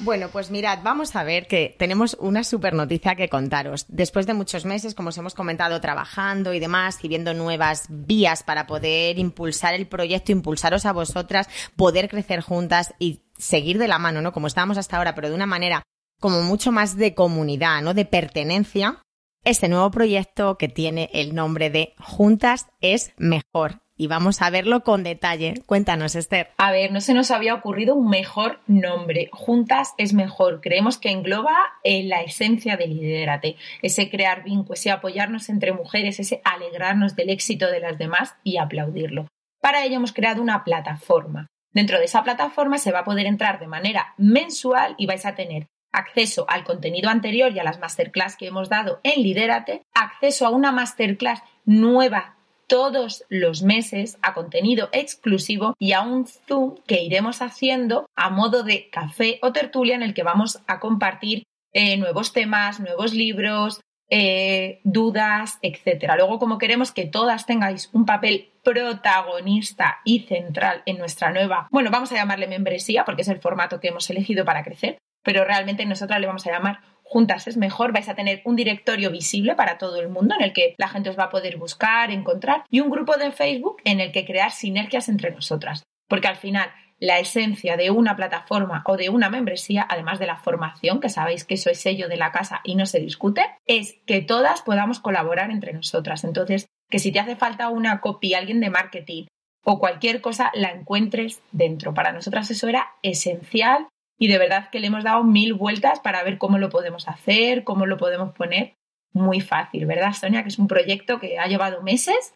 Bueno, 0.05 0.29
pues 0.29 0.51
mirad, 0.51 0.81
vamos 0.83 1.17
a 1.17 1.25
ver 1.25 1.47
que 1.47 1.75
tenemos 1.79 2.15
una 2.21 2.45
super 2.45 2.75
noticia 2.75 3.15
que 3.15 3.31
contaros. 3.31 3.87
Después 3.89 4.27
de 4.27 4.35
muchos 4.35 4.67
meses, 4.67 4.95
como 4.95 5.09
os 5.09 5.17
hemos 5.17 5.35
comentado, 5.35 5.81
trabajando 5.81 6.53
y 6.53 6.61
demás, 6.61 6.99
y 7.03 7.09
viendo 7.09 7.33
nuevas 7.33 7.87
vías 7.89 8.43
para 8.43 8.67
poder 8.67 9.19
impulsar 9.19 9.73
el 9.73 9.87
proyecto, 9.87 10.31
impulsaros 10.31 10.85
a 10.85 10.93
vosotras, 10.93 11.49
poder 11.75 12.11
crecer 12.11 12.43
juntas 12.43 12.93
y 12.99 13.23
seguir 13.39 13.79
de 13.79 13.89
la 13.89 13.99
mano, 13.99 14.21
¿no? 14.21 14.35
Como 14.35 14.47
estábamos 14.47 14.77
hasta 14.77 14.99
ahora, 14.99 15.15
pero 15.15 15.31
de 15.31 15.35
una 15.37 15.47
manera 15.47 15.83
como 16.21 16.43
mucho 16.43 16.71
más 16.71 16.99
de 16.99 17.15
comunidad, 17.15 17.81
¿no? 17.81 17.95
De 17.95 18.05
pertenencia. 18.05 19.01
Este 19.43 19.71
nuevo 19.71 19.91
proyecto 19.91 20.59
que 20.59 20.69
tiene 20.69 21.09
el 21.15 21.35
nombre 21.35 21.71
de 21.71 21.95
Juntas 21.99 22.67
es 22.83 23.15
mejor 23.17 23.84
y 23.97 24.07
vamos 24.07 24.43
a 24.43 24.51
verlo 24.51 24.83
con 24.83 25.03
detalle. 25.03 25.55
Cuéntanos, 25.67 26.15
Esther. 26.15 26.51
A 26.59 26.73
ver, 26.73 26.93
no 26.93 27.01
se 27.01 27.15
nos 27.15 27.31
había 27.31 27.55
ocurrido 27.55 27.95
un 27.95 28.09
mejor 28.09 28.61
nombre. 28.67 29.29
Juntas 29.33 29.95
es 29.99 30.13
mejor. 30.13 30.61
Creemos 30.61 30.99
que 30.99 31.11
engloba 31.11 31.55
eh, 31.83 32.03
la 32.05 32.23
esencia 32.23 32.77
del 32.77 32.97
Lidérate, 32.97 33.57
ese 33.83 34.11
crear 34.11 34.43
vínculos, 34.43 34.81
ese 34.81 34.91
apoyarnos 34.91 35.49
entre 35.49 35.73
mujeres, 35.73 36.19
ese 36.19 36.41
alegrarnos 36.45 37.17
del 37.17 37.31
éxito 37.31 37.71
de 37.71 37.81
las 37.81 37.99
demás 37.99 38.35
y 38.43 38.59
aplaudirlo. 38.59 39.29
Para 39.61 39.85
ello 39.85 39.97
hemos 39.97 40.13
creado 40.13 40.43
una 40.43 40.65
plataforma. 40.65 41.47
Dentro 41.73 41.99
de 41.99 42.05
esa 42.05 42.23
plataforma 42.23 42.79
se 42.79 42.93
va 42.93 43.01
a 43.01 43.05
poder 43.05 43.27
entrar 43.27 43.59
de 43.59 43.67
manera 43.67 44.15
mensual 44.17 44.95
y 44.97 45.07
vais 45.07 45.27
a 45.27 45.35
tener 45.35 45.67
acceso 45.95 46.45
al 46.49 46.65
contenido 46.65 47.09
anterior 47.09 47.53
y 47.53 47.59
a 47.61 47.65
las 47.65 47.79
masterclass 47.79 48.37
que 48.37 48.47
hemos 48.47 48.69
dado 48.69 49.01
en 49.05 49.23
Lidérate, 49.23 49.83
acceso 49.95 50.47
a 50.47 50.51
una 50.51 50.73
masterclass 50.73 51.43
nueva 51.65 52.34
todos 52.67 53.25
los 53.29 53.63
meses 53.63 54.19
a 54.23 54.35
contenido 54.35 54.89
exclusivo 54.93 55.75
y 55.79 55.93
a 55.93 56.03
un 56.03 56.27
Zoom 56.27 56.77
que 56.87 57.03
iremos 57.03 57.43
haciendo 57.43 58.07
a 58.17 58.31
modo 58.31 58.63
de 58.63 58.89
café 58.91 59.39
o 59.43 59.53
tertulia 59.53 59.95
en 59.95 60.03
el 60.03 60.15
que 60.15 60.23
vamos 60.23 60.61
a 60.67 60.81
compartir 60.81 61.45
eh, 61.73 61.97
nuevos 61.97 62.33
temas, 62.33 62.81
nuevos 62.81 63.15
libros, 63.15 63.81
eh, 64.11 64.81
dudas, 64.85 65.59
etcétera. 65.63 66.17
Luego, 66.17 66.39
como 66.39 66.59
queremos 66.59 66.93
que 66.93 67.07
todas 67.07 67.47
tengáis 67.47 67.91
un 67.93 68.07
papel 68.07 68.53
protagonista 68.63 70.01
y 70.05 70.21
central 70.21 70.83
en 70.87 70.99
nuestra 70.99 71.33
nueva, 71.33 71.69
bueno, 71.71 71.91
vamos 71.91 72.13
a 72.13 72.17
llamarle 72.17 72.47
membresía 72.47 73.05
porque 73.05 73.23
es 73.23 73.29
el 73.29 73.41
formato 73.41 73.81
que 73.81 73.89
hemos 73.89 74.09
elegido 74.11 74.45
para 74.45 74.63
crecer, 74.63 74.99
pero 75.23 75.45
realmente 75.45 75.87
nosotras 75.87 76.21
le 76.21 76.27
vamos 76.27 76.47
a 76.47 76.51
llamar 76.51 76.81
juntas 77.05 77.47
es 77.47 77.57
mejor, 77.57 77.93
vais 77.93 78.09
a 78.09 78.15
tener 78.15 78.43
un 78.45 78.57
directorio 78.57 79.11
visible 79.11 79.55
para 79.55 79.79
todo 79.79 80.01
el 80.01 80.09
mundo 80.09 80.35
en 80.37 80.43
el 80.45 80.53
que 80.53 80.75
la 80.79 80.89
gente 80.89 81.11
os 81.11 81.19
va 81.19 81.25
a 81.25 81.31
poder 81.31 81.59
buscar, 81.59 82.11
encontrar 82.11 82.65
y 82.71 82.81
un 82.81 82.91
grupo 82.91 83.17
de 83.17 83.31
Facebook 83.31 83.77
en 83.85 84.01
el 84.01 84.11
que 84.11 84.25
crear 84.25 84.51
sinergias 84.51 85.09
entre 85.09 85.31
nosotras. 85.31 85.85
Porque 86.09 86.29
al 86.29 86.37
final 86.37 86.71
la 86.99 87.19
esencia 87.19 87.77
de 87.77 87.91
una 87.91 88.17
plataforma 88.17 88.83
o 88.87 88.97
de 88.97 89.11
una 89.11 89.29
membresía, 89.29 89.87
además 89.89 90.19
de 90.19 90.27
la 90.27 90.39
formación, 90.39 91.01
que 91.01 91.09
sabéis 91.09 91.45
que 91.45 91.55
eso 91.55 91.71
es 91.71 91.81
sello 91.81 92.09
de 92.09 92.17
la 92.17 92.33
casa 92.33 92.61
y 92.65 92.77
no 92.77 92.87
se 92.87 93.01
discute, 93.01 93.45
es 93.67 93.97
que 94.07 94.23
todas 94.23 94.63
podamos 94.63 95.01
colaborar 95.01 95.51
entre 95.51 95.73
nosotras. 95.73 96.25
Entonces, 96.25 96.67
que 96.91 96.99
si 96.99 97.13
te 97.13 97.21
hace 97.21 97.37
falta 97.37 97.69
una 97.69 98.01
copia, 98.01 98.39
alguien 98.39 98.61
de 98.61 98.71
marketing 98.71 99.27
o 99.65 99.79
cualquier 99.79 100.21
cosa, 100.21 100.51
la 100.55 100.71
encuentres 100.71 101.43
dentro. 101.53 101.95
Para 101.95 102.13
nosotras 102.13 102.51
eso 102.51 102.69
era 102.69 102.89
esencial 103.03 103.89
y 104.19 104.29
de 104.29 104.39
verdad 104.39 104.71
que 104.71 104.81
le 104.81 104.87
hemos 104.89 105.05
dado 105.05 105.25
mil 105.25 105.55
vueltas 105.55 106.01
para 106.01 106.23
ver 106.23 106.39
cómo 106.39 106.59
lo 106.59 106.69
podemos 106.69 107.09
hacer, 107.09 107.65
cómo 107.65 107.87
lo 107.87 107.97
podemos 107.97 108.33
poner 108.35 108.77
muy 109.13 109.41
fácil, 109.41 109.87
¿verdad, 109.87 110.13
Sonia? 110.13 110.43
Que 110.43 110.49
es 110.49 110.59
un 110.59 110.67
proyecto 110.67 111.21
que 111.21 111.39
ha 111.39 111.47
llevado 111.47 111.83
meses 111.83 112.35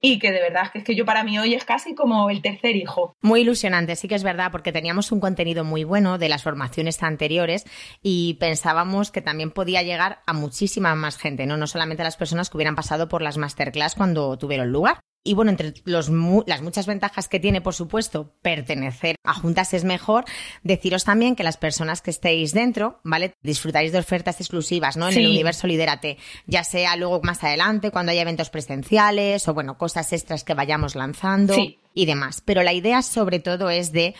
y 0.00 0.18
que 0.18 0.32
de 0.32 0.40
verdad 0.40 0.70
que 0.72 0.78
es 0.78 0.84
que 0.84 0.94
yo 0.94 1.04
para 1.04 1.24
mí 1.24 1.38
hoy 1.38 1.54
es 1.54 1.64
casi 1.64 1.94
como 1.94 2.30
el 2.30 2.40
tercer 2.40 2.76
hijo. 2.76 3.14
Muy 3.20 3.42
ilusionante, 3.42 3.96
sí 3.96 4.08
que 4.08 4.14
es 4.14 4.22
verdad, 4.22 4.50
porque 4.50 4.72
teníamos 4.72 5.12
un 5.12 5.20
contenido 5.20 5.62
muy 5.62 5.84
bueno 5.84 6.18
de 6.18 6.28
las 6.28 6.42
formaciones 6.42 7.02
anteriores 7.02 7.66
y 8.02 8.34
pensábamos 8.34 9.10
que 9.10 9.20
también 9.20 9.50
podía 9.50 9.82
llegar 9.82 10.20
a 10.26 10.32
muchísima 10.32 10.94
más 10.94 11.18
gente, 11.18 11.46
¿no? 11.46 11.56
No 11.56 11.66
solamente 11.66 12.02
a 12.02 12.06
las 12.06 12.16
personas 12.16 12.48
que 12.48 12.56
hubieran 12.56 12.76
pasado 12.76 13.08
por 13.08 13.22
las 13.22 13.36
masterclass 13.36 13.94
cuando 13.94 14.38
tuvieron 14.38 14.70
lugar. 14.70 15.00
Y 15.22 15.34
bueno, 15.34 15.50
entre 15.50 15.74
las 15.84 16.08
muchas 16.08 16.86
ventajas 16.86 17.28
que 17.28 17.38
tiene, 17.40 17.60
por 17.60 17.74
supuesto, 17.74 18.32
pertenecer 18.40 19.16
a 19.22 19.34
juntas 19.34 19.74
es 19.74 19.84
mejor, 19.84 20.24
deciros 20.62 21.04
también 21.04 21.36
que 21.36 21.42
las 21.42 21.58
personas 21.58 22.00
que 22.00 22.10
estéis 22.10 22.54
dentro, 22.54 23.00
¿vale? 23.04 23.34
Disfrutaréis 23.42 23.92
de 23.92 23.98
ofertas 23.98 24.40
exclusivas, 24.40 24.96
¿no? 24.96 25.10
En 25.10 25.18
el 25.18 25.26
universo 25.26 25.66
Lidérate, 25.66 26.16
ya 26.46 26.64
sea 26.64 26.96
luego 26.96 27.20
más 27.22 27.44
adelante, 27.44 27.90
cuando 27.90 28.12
haya 28.12 28.22
eventos 28.22 28.48
presenciales 28.48 29.46
o, 29.46 29.52
bueno, 29.52 29.76
cosas 29.76 30.10
extras 30.14 30.42
que 30.42 30.54
vayamos 30.54 30.94
lanzando 30.94 31.54
y 31.92 32.06
demás. 32.06 32.42
Pero 32.42 32.62
la 32.62 32.72
idea, 32.72 33.02
sobre 33.02 33.40
todo, 33.40 33.68
es 33.68 33.92
de 33.92 34.14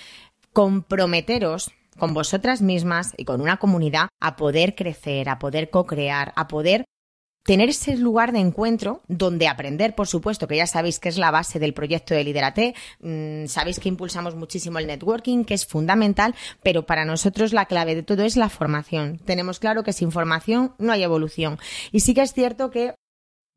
comprometeros 0.52 1.72
con 1.98 2.14
vosotras 2.14 2.62
mismas 2.62 3.12
y 3.16 3.24
con 3.24 3.40
una 3.40 3.58
comunidad 3.58 4.08
a 4.20 4.36
poder 4.36 4.74
crecer, 4.74 5.28
a 5.28 5.38
poder 5.38 5.70
co-crear, 5.70 6.32
a 6.36 6.48
poder 6.48 6.84
tener 7.50 7.68
ese 7.68 7.96
lugar 7.96 8.30
de 8.30 8.38
encuentro 8.38 9.02
donde 9.08 9.48
aprender, 9.48 9.96
por 9.96 10.06
supuesto, 10.06 10.46
que 10.46 10.54
ya 10.54 10.68
sabéis 10.68 11.00
que 11.00 11.08
es 11.08 11.18
la 11.18 11.32
base 11.32 11.58
del 11.58 11.74
proyecto 11.74 12.14
de 12.14 12.22
Liderate, 12.22 12.76
mm, 13.00 13.46
sabéis 13.46 13.80
que 13.80 13.88
impulsamos 13.88 14.36
muchísimo 14.36 14.78
el 14.78 14.86
networking, 14.86 15.42
que 15.42 15.54
es 15.54 15.66
fundamental, 15.66 16.36
pero 16.62 16.86
para 16.86 17.04
nosotros 17.04 17.52
la 17.52 17.66
clave 17.66 17.96
de 17.96 18.04
todo 18.04 18.22
es 18.22 18.36
la 18.36 18.50
formación. 18.50 19.18
Tenemos 19.24 19.58
claro 19.58 19.82
que 19.82 19.92
sin 19.92 20.12
formación 20.12 20.74
no 20.78 20.92
hay 20.92 21.02
evolución. 21.02 21.58
Y 21.90 21.98
sí 21.98 22.14
que 22.14 22.22
es 22.22 22.32
cierto 22.34 22.70
que 22.70 22.94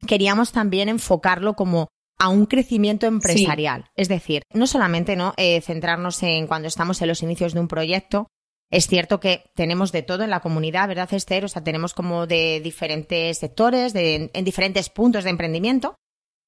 queríamos 0.08 0.54
también 0.54 0.90
enfocarlo 0.90 1.54
como 1.54 1.90
a 2.18 2.30
un 2.30 2.48
crecimiento 2.48 3.06
empresarial. 3.06 3.86
Es 3.96 4.10
decir, 4.10 4.42
no 4.56 4.66
solamente 4.66 5.16
¿no? 5.16 5.36
Eh, 5.38 5.62
centrarnos 5.62 6.24
en 6.24 6.48
cuando 6.48 6.68
estamos 6.68 7.00
en 7.04 7.10
los 7.10 7.22
inicios 7.22 7.54
de 7.54 7.60
un 7.60 7.68
proyecto, 7.68 8.28
es 8.74 8.88
cierto 8.88 9.20
que 9.20 9.52
tenemos 9.54 9.92
de 9.92 10.02
todo 10.02 10.24
en 10.24 10.32
la 10.32 10.40
comunidad, 10.40 10.88
¿verdad, 10.88 11.14
Esther? 11.14 11.46
O 11.46 11.48
sea, 11.48 11.64
tenemos 11.64 11.94
como 11.94 12.26
de 12.26 12.60
diferentes 12.60 13.38
sectores, 13.38 13.94
de, 13.94 14.32
en 14.34 14.46
diferentes 14.46 14.90
puntos 14.90 15.24
de 15.24 15.30
emprendimiento, 15.30 15.94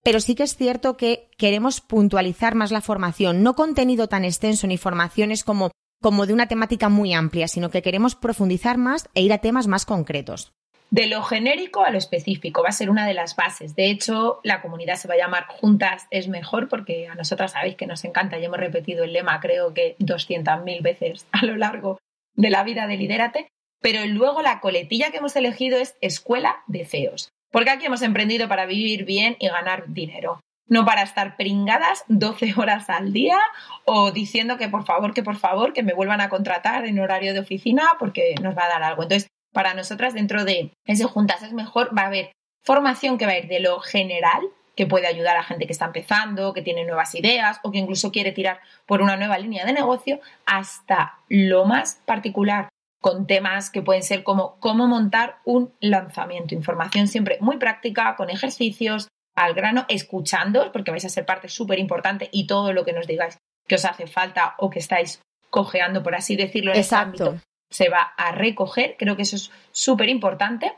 pero 0.04 0.20
sí 0.20 0.34
que 0.34 0.42
es 0.42 0.56
cierto 0.56 0.98
que 0.98 1.30
queremos 1.38 1.82
puntualizar 1.82 2.56
más 2.56 2.72
la 2.72 2.82
formación, 2.82 3.44
no 3.44 3.56
contenido 3.56 4.08
tan 4.08 4.26
extenso 4.26 4.66
ni 4.66 4.78
formaciones 4.78 5.44
como, 5.44 5.70
como 6.02 6.26
de 6.26 6.34
una 6.34 6.48
temática 6.48 6.90
muy 6.90 7.14
amplia, 7.14 7.48
sino 7.48 7.70
que 7.70 7.84
queremos 7.84 8.16
profundizar 8.16 8.80
más 8.80 9.08
e 9.14 9.22
ir 9.22 9.32
a 9.32 9.38
temas 9.38 9.68
más 9.68 9.86
concretos. 9.86 10.52
De 10.90 11.06
lo 11.06 11.22
genérico 11.22 11.84
a 11.84 11.92
lo 11.92 12.00
específico 12.00 12.64
va 12.64 12.70
a 12.70 12.72
ser 12.72 12.90
una 12.90 13.06
de 13.06 13.14
las 13.14 13.36
bases. 13.36 13.76
De 13.76 13.92
hecho, 13.92 14.40
la 14.44 14.64
comunidad 14.64 14.96
se 14.96 15.08
va 15.08 15.14
a 15.14 15.18
llamar 15.18 15.46
Juntas 15.48 16.08
es 16.10 16.28
mejor 16.28 16.70
porque 16.70 17.08
a 17.08 17.14
nosotras 17.14 17.52
sabéis 17.52 17.76
que 17.76 17.86
nos 17.86 18.04
encanta 18.04 18.40
y 18.40 18.46
hemos 18.46 18.60
repetido 18.60 19.04
el 19.04 19.14
lema 19.14 19.40
creo 19.40 19.76
que 19.76 19.96
200.000 20.00 20.82
veces 20.82 21.28
a 21.32 21.46
lo 21.46 21.56
largo 21.56 22.00
de 22.36 22.50
la 22.50 22.64
vida 22.64 22.88
de 22.88 22.98
Lidérate, 22.98 23.48
pero 23.82 24.06
luego 24.06 24.42
la 24.42 24.60
coletilla 24.60 25.12
que 25.12 25.18
hemos 25.18 25.36
elegido 25.36 25.78
es 25.78 25.96
Escuela 26.02 26.64
de 26.68 26.86
CEOs, 26.86 27.30
porque 27.52 27.70
aquí 27.70 27.86
hemos 27.86 28.02
emprendido 28.02 28.48
para 28.48 28.66
vivir 28.66 29.06
bien 29.06 29.38
y 29.40 29.48
ganar 29.48 29.86
dinero, 29.88 30.40
no 30.68 30.86
para 30.86 31.04
estar 31.04 31.38
pringadas 31.38 32.04
12 32.08 32.56
horas 32.58 32.90
al 32.90 33.14
día 33.14 33.38
o 33.86 34.12
diciendo 34.12 34.58
que 34.58 34.70
por 34.70 34.86
favor, 34.86 35.14
que 35.14 35.24
por 35.24 35.38
favor, 35.38 35.74
que 35.74 35.84
me 35.84 35.94
vuelvan 35.94 36.22
a 36.22 36.30
contratar 36.30 36.86
en 36.86 37.00
horario 37.00 37.34
de 37.34 37.40
oficina 37.40 37.84
porque 38.00 38.36
nos 38.42 38.58
va 38.58 38.66
a 38.66 38.70
dar 38.70 38.84
algo. 38.84 39.04
Entonces, 39.04 39.30
para 39.54 39.74
nosotras 39.74 40.14
dentro 40.14 40.44
de 40.44 40.72
ese 40.86 41.06
Juntas 41.06 41.44
es 41.44 41.54
mejor, 41.54 41.98
va 41.98 42.04
a 42.04 42.08
haber 42.08 42.32
formación 42.64 43.18
que 43.18 43.26
va 43.26 43.34
a 43.34 43.38
ir 43.38 43.48
de 43.48 43.60
lo 43.60 43.80
general, 43.80 44.42
que 44.76 44.86
puede 44.86 45.08
ayudar 45.08 45.38
a 45.38 45.44
gente 45.44 45.66
que 45.66 45.74
está 45.74 45.86
empezando, 45.86 46.54
que 46.54 46.62
tiene 46.62 46.86
nuevas 46.86 47.16
ideas 47.16 47.60
o 47.64 47.72
que 47.72 47.78
incluso 47.78 48.12
quiere 48.12 48.32
tirar 48.32 48.60
por 48.86 49.02
una 49.02 49.16
nueva 49.16 49.38
línea 49.38 49.66
de 49.66 49.74
negocio, 49.74 50.20
hasta 50.46 51.20
lo 51.30 51.66
más 51.66 52.02
particular, 52.06 52.70
con 53.02 53.28
temas 53.28 53.70
que 53.70 53.82
pueden 53.82 54.04
ser 54.04 54.24
como 54.24 54.58
cómo 54.60 54.88
montar 54.88 55.38
un 55.46 55.74
lanzamiento. 55.80 56.56
Información 56.56 57.08
siempre 57.08 57.38
muy 57.40 57.58
práctica, 57.58 58.16
con 58.16 58.30
ejercicios, 58.30 59.08
al 59.36 59.54
grano, 59.54 59.86
escuchando, 59.90 60.72
porque 60.72 60.92
vais 60.92 61.06
a 61.06 61.10
ser 61.10 61.26
parte 61.26 61.50
súper 61.50 61.80
importante 61.80 62.30
y 62.32 62.48
todo 62.48 62.74
lo 62.74 62.86
que 62.86 62.94
nos 62.94 63.06
digáis 63.06 63.38
que 63.68 63.76
os 63.76 63.86
hace 63.86 64.08
falta 64.08 64.56
o 64.58 64.70
que 64.70 64.80
estáis 64.80 65.22
cojeando, 65.50 66.04
por 66.04 66.16
así 66.16 66.36
decirlo, 66.36 66.74
en 66.74 66.80
ese 66.80 66.96
ámbito, 66.96 67.40
se 67.70 67.90
va 67.90 68.02
a 68.18 68.32
recoger. 68.32 68.96
Creo 68.98 69.16
que 69.16 69.24
eso 69.24 69.36
es 69.36 69.52
súper 69.72 70.10
importante. 70.10 70.74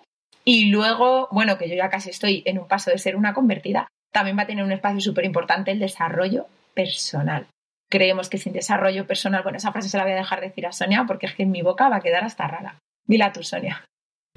Y 0.47 0.67
luego, 0.67 1.27
bueno, 1.29 1.57
que 1.57 1.67
yo 1.67 1.75
ya 1.75 1.89
casi 1.89 2.09
estoy 2.09 2.41
en 2.45 2.57
un 2.57 2.69
paso 2.69 2.89
de 2.89 2.97
ser 2.97 3.17
una 3.17 3.33
convertida, 3.33 3.89
también 4.13 4.37
va 4.37 4.43
a 4.43 4.47
tener 4.47 4.63
un 4.63 4.71
espacio 4.71 5.01
súper 5.01 5.25
importante 5.25 5.71
el 5.71 5.79
desarrollo 5.79 6.45
personal. 6.73 7.47
Creemos 7.89 8.29
que 8.29 8.37
sin 8.37 8.53
desarrollo 8.53 9.05
personal, 9.05 9.43
bueno, 9.43 9.57
esa 9.57 9.73
frase 9.73 9.89
se 9.89 9.97
la 9.97 10.03
voy 10.03 10.13
a 10.13 10.15
dejar 10.15 10.39
decir 10.39 10.65
a 10.65 10.71
Sonia 10.71 11.03
porque 11.05 11.25
es 11.25 11.35
que 11.35 11.43
en 11.43 11.51
mi 11.51 11.63
boca 11.63 11.89
va 11.89 11.97
a 11.97 12.01
quedar 12.01 12.23
hasta 12.23 12.47
rara. 12.47 12.79
Dila 13.05 13.33
tú, 13.33 13.43
Sonia. 13.43 13.83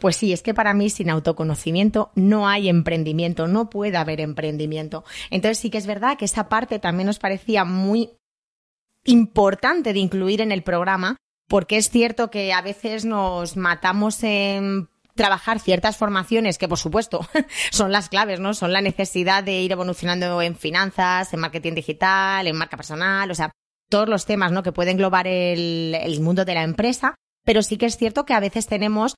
Pues 0.00 0.16
sí, 0.16 0.32
es 0.32 0.42
que 0.42 0.52
para 0.52 0.74
mí 0.74 0.90
sin 0.90 1.10
autoconocimiento 1.10 2.10
no 2.16 2.48
hay 2.48 2.68
emprendimiento, 2.68 3.46
no 3.46 3.70
puede 3.70 3.96
haber 3.96 4.20
emprendimiento. 4.20 5.04
Entonces 5.30 5.58
sí 5.58 5.70
que 5.70 5.78
es 5.78 5.86
verdad 5.86 6.18
que 6.18 6.24
esa 6.24 6.48
parte 6.48 6.80
también 6.80 7.06
nos 7.06 7.20
parecía 7.20 7.64
muy 7.64 8.10
importante 9.04 9.92
de 9.92 10.00
incluir 10.00 10.40
en 10.40 10.50
el 10.50 10.64
programa, 10.64 11.18
porque 11.46 11.76
es 11.76 11.88
cierto 11.88 12.32
que 12.32 12.52
a 12.52 12.62
veces 12.62 13.04
nos 13.04 13.56
matamos 13.56 14.24
en 14.24 14.88
trabajar 15.20 15.60
ciertas 15.60 15.98
formaciones 15.98 16.56
que, 16.56 16.66
por 16.66 16.78
supuesto, 16.78 17.20
son 17.72 17.92
las 17.92 18.08
claves, 18.08 18.40
¿no? 18.40 18.54
Son 18.54 18.72
la 18.72 18.80
necesidad 18.80 19.44
de 19.44 19.60
ir 19.60 19.70
evolucionando 19.70 20.40
en 20.40 20.56
finanzas, 20.56 21.34
en 21.34 21.40
marketing 21.40 21.74
digital, 21.74 22.46
en 22.46 22.56
marca 22.56 22.78
personal, 22.78 23.30
o 23.30 23.34
sea, 23.34 23.52
todos 23.90 24.08
los 24.08 24.24
temas, 24.24 24.50
¿no? 24.50 24.62
Que 24.62 24.72
pueden 24.72 24.92
englobar 24.92 25.26
el, 25.26 26.18
mundo 26.22 26.46
de 26.46 26.54
la 26.54 26.62
empresa, 26.62 27.16
pero 27.44 27.62
sí 27.62 27.76
que 27.76 27.84
es 27.84 27.98
cierto 27.98 28.24
que 28.24 28.32
a 28.32 28.40
veces 28.40 28.66
tenemos 28.66 29.14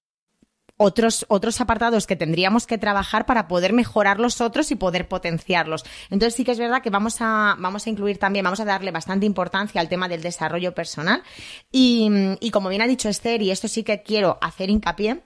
otros, 0.77 1.25
otros 1.29 1.61
apartados 1.61 2.09
que 2.09 2.17
tendríamos 2.17 2.67
que 2.67 2.79
trabajar 2.79 3.25
para 3.25 3.47
poder 3.47 3.73
mejorar 3.73 4.19
los 4.19 4.41
otros 4.41 4.73
y 4.73 4.75
poder 4.75 5.07
potenciarlos. 5.07 5.85
Entonces 6.11 6.35
sí 6.35 6.43
que 6.43 6.51
es 6.51 6.59
verdad 6.59 6.83
que 6.83 6.91
vamos 6.91 7.19
a, 7.21 7.55
vamos 7.61 7.87
a 7.87 7.91
incluir 7.91 8.19
también, 8.19 8.43
vamos 8.43 8.59
a 8.59 8.65
darle 8.65 8.91
bastante 8.91 9.25
importancia 9.25 9.81
al 9.81 9.89
tema 9.89 10.09
del 10.09 10.21
desarrollo 10.21 10.75
personal. 10.75 11.23
Y 11.71 12.51
como 12.51 12.71
bien 12.71 12.83
ha 12.83 12.89
dicho 12.89 13.09
Esther, 13.09 13.41
y 13.41 13.53
esto 13.53 13.69
sí 13.69 13.85
que 13.85 14.03
quiero 14.03 14.39
hacer 14.41 14.69
hincapié, 14.69 15.23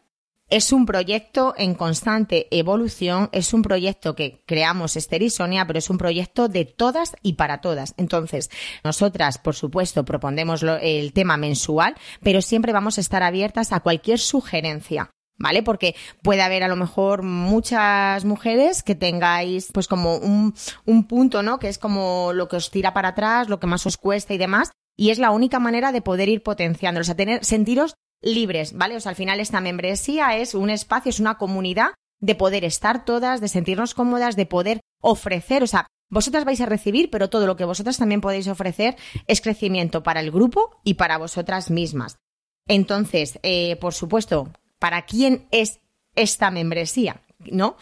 es 0.48 0.72
un 0.72 0.86
proyecto 0.86 1.54
en 1.56 1.74
constante 1.74 2.46
evolución, 2.56 3.28
es 3.32 3.52
un 3.52 3.62
proyecto 3.62 4.14
que 4.14 4.42
creamos 4.46 4.96
Esther 4.96 5.22
y 5.22 5.30
Sonia, 5.30 5.66
pero 5.66 5.78
es 5.78 5.90
un 5.90 5.98
proyecto 5.98 6.48
de 6.48 6.64
todas 6.64 7.16
y 7.22 7.32
para 7.34 7.60
todas. 7.60 7.94
Entonces, 7.96 8.50
nosotras, 8.84 9.38
por 9.38 9.54
supuesto, 9.54 10.04
proponemos 10.04 10.62
el 10.62 11.12
tema 11.12 11.36
mensual, 11.36 11.96
pero 12.22 12.42
siempre 12.42 12.72
vamos 12.72 12.98
a 12.98 13.00
estar 13.00 13.22
abiertas 13.22 13.72
a 13.72 13.80
cualquier 13.80 14.18
sugerencia. 14.18 15.10
¿Vale? 15.38 15.62
Porque 15.62 15.94
puede 16.22 16.40
haber 16.40 16.62
a 16.62 16.68
lo 16.68 16.76
mejor 16.76 17.22
muchas 17.22 18.24
mujeres 18.24 18.82
que 18.82 18.94
tengáis 18.94 19.68
pues 19.70 19.86
como 19.86 20.16
un, 20.16 20.54
un 20.86 21.06
punto, 21.06 21.42
¿no? 21.42 21.58
Que 21.58 21.68
es 21.68 21.76
como 21.76 22.32
lo 22.32 22.48
que 22.48 22.56
os 22.56 22.70
tira 22.70 22.94
para 22.94 23.08
atrás, 23.08 23.50
lo 23.50 23.60
que 23.60 23.66
más 23.66 23.84
os 23.84 23.98
cuesta 23.98 24.32
y 24.32 24.38
demás. 24.38 24.70
Y 24.96 25.10
es 25.10 25.18
la 25.18 25.32
única 25.32 25.58
manera 25.58 25.92
de 25.92 26.00
poder 26.00 26.30
ir 26.30 26.42
potenciándolo, 26.42 27.02
o 27.02 27.04
sea, 27.04 27.16
tener, 27.16 27.44
sentiros 27.44 27.96
libres, 28.26 28.72
¿vale? 28.74 28.96
O 28.96 29.00
sea, 29.00 29.10
al 29.10 29.16
final 29.16 29.40
esta 29.40 29.60
membresía 29.60 30.36
es 30.36 30.54
un 30.54 30.68
espacio, 30.68 31.10
es 31.10 31.20
una 31.20 31.38
comunidad 31.38 31.90
de 32.20 32.34
poder 32.34 32.64
estar 32.64 33.04
todas, 33.04 33.40
de 33.40 33.48
sentirnos 33.48 33.94
cómodas, 33.94 34.36
de 34.36 34.46
poder 34.46 34.80
ofrecer, 35.00 35.62
o 35.62 35.66
sea, 35.66 35.86
vosotras 36.10 36.44
vais 36.44 36.60
a 36.60 36.66
recibir, 36.66 37.10
pero 37.10 37.30
todo 37.30 37.46
lo 37.46 37.56
que 37.56 37.64
vosotras 37.64 37.98
también 37.98 38.20
podéis 38.20 38.48
ofrecer 38.48 38.96
es 39.26 39.40
crecimiento 39.40 40.02
para 40.02 40.20
el 40.20 40.30
grupo 40.30 40.80
y 40.84 40.94
para 40.94 41.18
vosotras 41.18 41.70
mismas. 41.70 42.18
Entonces, 42.66 43.38
eh, 43.42 43.76
por 43.76 43.94
supuesto, 43.94 44.52
¿para 44.78 45.02
quién 45.02 45.46
es 45.50 45.80
esta 46.14 46.50
membresía? 46.50 47.22
¿No? 47.38 47.76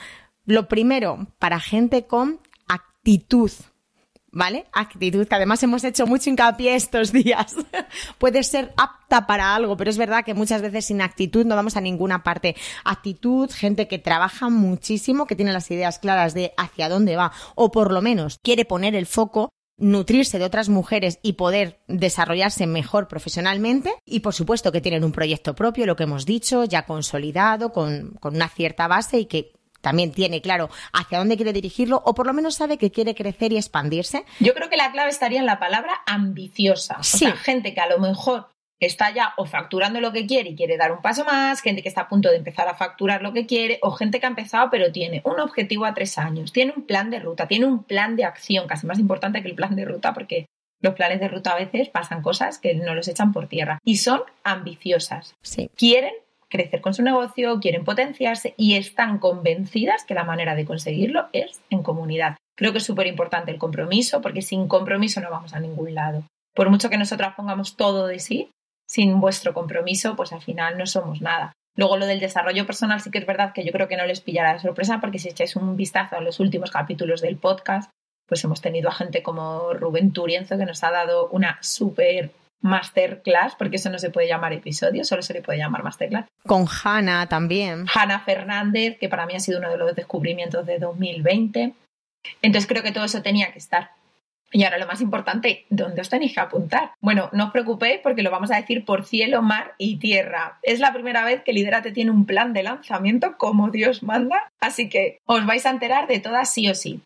Lo 0.44 0.68
primero, 0.68 1.28
para 1.38 1.60
gente 1.60 2.06
con 2.06 2.40
actitud, 2.68 3.50
¿vale? 4.34 4.66
Actitud, 4.72 5.26
que 5.26 5.34
además 5.34 5.62
hemos 5.62 5.84
hecho 5.84 6.06
mucho 6.06 6.28
hincapié 6.28 6.74
estos 6.74 7.12
días. 7.12 7.56
Puede 8.18 8.42
ser 8.42 8.74
apta 8.76 9.26
para 9.26 9.54
algo, 9.54 9.76
pero 9.76 9.90
es 9.90 9.96
verdad 9.96 10.24
que 10.24 10.34
muchas 10.34 10.60
veces 10.60 10.86
sin 10.86 11.00
actitud 11.00 11.46
no 11.46 11.56
vamos 11.56 11.76
a 11.76 11.80
ninguna 11.80 12.22
parte. 12.22 12.56
Actitud, 12.84 13.50
gente 13.50 13.88
que 13.88 13.98
trabaja 13.98 14.50
muchísimo, 14.50 15.26
que 15.26 15.36
tiene 15.36 15.52
las 15.52 15.70
ideas 15.70 15.98
claras 15.98 16.34
de 16.34 16.52
hacia 16.56 16.88
dónde 16.88 17.16
va, 17.16 17.32
o 17.54 17.70
por 17.70 17.92
lo 17.92 18.02
menos 18.02 18.38
quiere 18.42 18.64
poner 18.64 18.94
el 18.94 19.06
foco 19.06 19.50
nutrirse 19.76 20.38
de 20.38 20.44
otras 20.44 20.68
mujeres 20.68 21.18
y 21.22 21.32
poder 21.32 21.80
desarrollarse 21.88 22.66
mejor 22.66 23.08
profesionalmente 23.08 23.92
y 24.04 24.20
por 24.20 24.32
supuesto 24.32 24.70
que 24.70 24.80
tienen 24.80 25.02
un 25.02 25.10
proyecto 25.10 25.54
propio, 25.54 25.86
lo 25.86 25.96
que 25.96 26.04
hemos 26.04 26.26
dicho, 26.26 26.64
ya 26.64 26.86
consolidado, 26.86 27.72
con, 27.72 28.10
con 28.20 28.36
una 28.36 28.48
cierta 28.48 28.86
base 28.86 29.18
y 29.18 29.26
que 29.26 29.52
también 29.84 30.12
tiene 30.12 30.40
claro 30.40 30.70
hacia 30.94 31.18
dónde 31.18 31.36
quiere 31.36 31.52
dirigirlo 31.52 32.02
o 32.06 32.14
por 32.14 32.26
lo 32.26 32.32
menos 32.32 32.54
sabe 32.54 32.78
que 32.78 32.90
quiere 32.90 33.14
crecer 33.14 33.52
y 33.52 33.58
expandirse. 33.58 34.24
Yo 34.40 34.54
creo 34.54 34.70
que 34.70 34.78
la 34.78 34.90
clave 34.90 35.10
estaría 35.10 35.38
en 35.38 35.46
la 35.46 35.60
palabra 35.60 35.92
ambiciosa. 36.06 36.96
O 36.98 37.02
sea, 37.02 37.36
gente 37.36 37.74
que 37.74 37.80
a 37.80 37.88
lo 37.88 37.98
mejor 37.98 38.48
está 38.80 39.12
ya 39.12 39.34
o 39.36 39.44
facturando 39.44 40.00
lo 40.00 40.10
que 40.12 40.26
quiere 40.26 40.50
y 40.50 40.56
quiere 40.56 40.78
dar 40.78 40.90
un 40.90 41.02
paso 41.02 41.24
más, 41.26 41.60
gente 41.60 41.82
que 41.82 41.88
está 41.88 42.02
a 42.02 42.08
punto 42.08 42.30
de 42.30 42.36
empezar 42.36 42.66
a 42.66 42.74
facturar 42.74 43.22
lo 43.22 43.34
que 43.34 43.44
quiere, 43.46 43.78
o 43.82 43.90
gente 43.90 44.20
que 44.20 44.26
ha 44.26 44.30
empezado 44.30 44.70
pero 44.70 44.90
tiene 44.90 45.20
un 45.24 45.38
objetivo 45.38 45.84
a 45.84 45.92
tres 45.92 46.16
años, 46.16 46.52
tiene 46.52 46.72
un 46.74 46.86
plan 46.86 47.10
de 47.10 47.20
ruta, 47.20 47.46
tiene 47.46 47.66
un 47.66 47.84
plan 47.84 48.16
de 48.16 48.24
acción, 48.24 48.66
casi 48.66 48.86
más 48.86 48.98
importante 48.98 49.42
que 49.42 49.48
el 49.48 49.54
plan 49.54 49.76
de 49.76 49.84
ruta, 49.84 50.14
porque 50.14 50.46
los 50.80 50.94
planes 50.94 51.20
de 51.20 51.28
ruta 51.28 51.52
a 51.52 51.58
veces 51.58 51.90
pasan 51.90 52.22
cosas 52.22 52.58
que 52.58 52.74
no 52.74 52.94
los 52.94 53.08
echan 53.08 53.32
por 53.32 53.48
tierra 53.48 53.78
y 53.84 53.98
son 53.98 54.22
ambiciosas. 54.44 55.34
Sí. 55.42 55.70
Quieren 55.76 56.14
crecer 56.48 56.80
con 56.80 56.94
su 56.94 57.02
negocio, 57.02 57.60
quieren 57.60 57.84
potenciarse 57.84 58.54
y 58.56 58.76
están 58.76 59.18
convencidas 59.18 60.04
que 60.04 60.14
la 60.14 60.24
manera 60.24 60.54
de 60.54 60.64
conseguirlo 60.64 61.28
es 61.32 61.60
en 61.70 61.82
comunidad. 61.82 62.36
Creo 62.56 62.72
que 62.72 62.78
es 62.78 62.84
súper 62.84 63.06
importante 63.06 63.50
el 63.50 63.58
compromiso, 63.58 64.20
porque 64.20 64.42
sin 64.42 64.68
compromiso 64.68 65.20
no 65.20 65.30
vamos 65.30 65.54
a 65.54 65.60
ningún 65.60 65.94
lado. 65.94 66.24
Por 66.54 66.70
mucho 66.70 66.88
que 66.88 66.98
nosotras 66.98 67.34
pongamos 67.34 67.76
todo 67.76 68.06
de 68.06 68.20
sí, 68.20 68.50
sin 68.86 69.20
vuestro 69.20 69.54
compromiso, 69.54 70.14
pues 70.14 70.32
al 70.32 70.42
final 70.42 70.78
no 70.78 70.86
somos 70.86 71.20
nada. 71.20 71.52
Luego 71.76 71.96
lo 71.96 72.06
del 72.06 72.20
desarrollo 72.20 72.66
personal 72.66 73.00
sí 73.00 73.10
que 73.10 73.18
es 73.18 73.26
verdad 73.26 73.52
que 73.52 73.64
yo 73.64 73.72
creo 73.72 73.88
que 73.88 73.96
no 73.96 74.06
les 74.06 74.20
pillará 74.20 74.52
de 74.52 74.60
sorpresa 74.60 75.00
porque 75.00 75.18
si 75.18 75.28
echáis 75.28 75.56
un 75.56 75.76
vistazo 75.76 76.16
a 76.16 76.20
los 76.20 76.38
últimos 76.38 76.70
capítulos 76.70 77.20
del 77.20 77.36
podcast, 77.36 77.90
pues 78.26 78.42
hemos 78.44 78.60
tenido 78.60 78.88
a 78.88 78.94
gente 78.94 79.22
como 79.22 79.74
Rubén 79.74 80.12
Turienzo 80.12 80.56
que 80.56 80.66
nos 80.66 80.84
ha 80.84 80.92
dado 80.92 81.28
una 81.30 81.58
súper 81.60 82.30
masterclass, 82.64 83.54
porque 83.56 83.76
eso 83.76 83.90
no 83.90 83.98
se 83.98 84.10
puede 84.10 84.26
llamar 84.26 84.54
episodio, 84.54 85.04
solo 85.04 85.22
se 85.22 85.34
le 85.34 85.42
puede 85.42 85.58
llamar 85.58 85.84
masterclass. 85.84 86.26
Con 86.46 86.66
Hanna 86.66 87.28
también. 87.28 87.84
Hanna 87.94 88.20
Fernández, 88.20 88.98
que 88.98 89.10
para 89.10 89.26
mí 89.26 89.34
ha 89.34 89.40
sido 89.40 89.58
uno 89.58 89.70
de 89.70 89.76
los 89.76 89.94
descubrimientos 89.94 90.64
de 90.64 90.78
2020. 90.78 91.74
Entonces 92.40 92.66
creo 92.66 92.82
que 92.82 92.92
todo 92.92 93.04
eso 93.04 93.20
tenía 93.20 93.52
que 93.52 93.58
estar. 93.58 93.90
Y 94.50 94.64
ahora 94.64 94.78
lo 94.78 94.86
más 94.86 95.00
importante, 95.00 95.66
¿dónde 95.68 96.00
os 96.00 96.08
tenéis 96.08 96.32
que 96.32 96.40
apuntar? 96.40 96.92
Bueno, 97.00 97.28
no 97.32 97.46
os 97.46 97.50
preocupéis 97.50 98.00
porque 98.02 98.22
lo 98.22 98.30
vamos 98.30 98.50
a 98.50 98.56
decir 98.56 98.84
por 98.84 99.04
cielo, 99.04 99.42
mar 99.42 99.74
y 99.78 99.98
tierra. 99.98 100.58
Es 100.62 100.80
la 100.80 100.92
primera 100.92 101.24
vez 101.24 101.42
que 101.42 101.52
Liderate 101.52 101.92
tiene 101.92 102.12
un 102.12 102.24
plan 102.24 102.52
de 102.52 102.62
lanzamiento 102.62 103.36
como 103.36 103.70
Dios 103.70 104.02
manda, 104.02 104.48
así 104.60 104.88
que 104.88 105.18
os 105.26 105.44
vais 105.44 105.66
a 105.66 105.70
enterar 105.70 106.06
de 106.06 106.20
todas 106.20 106.50
sí 106.50 106.68
o 106.70 106.74
sí. 106.74 107.02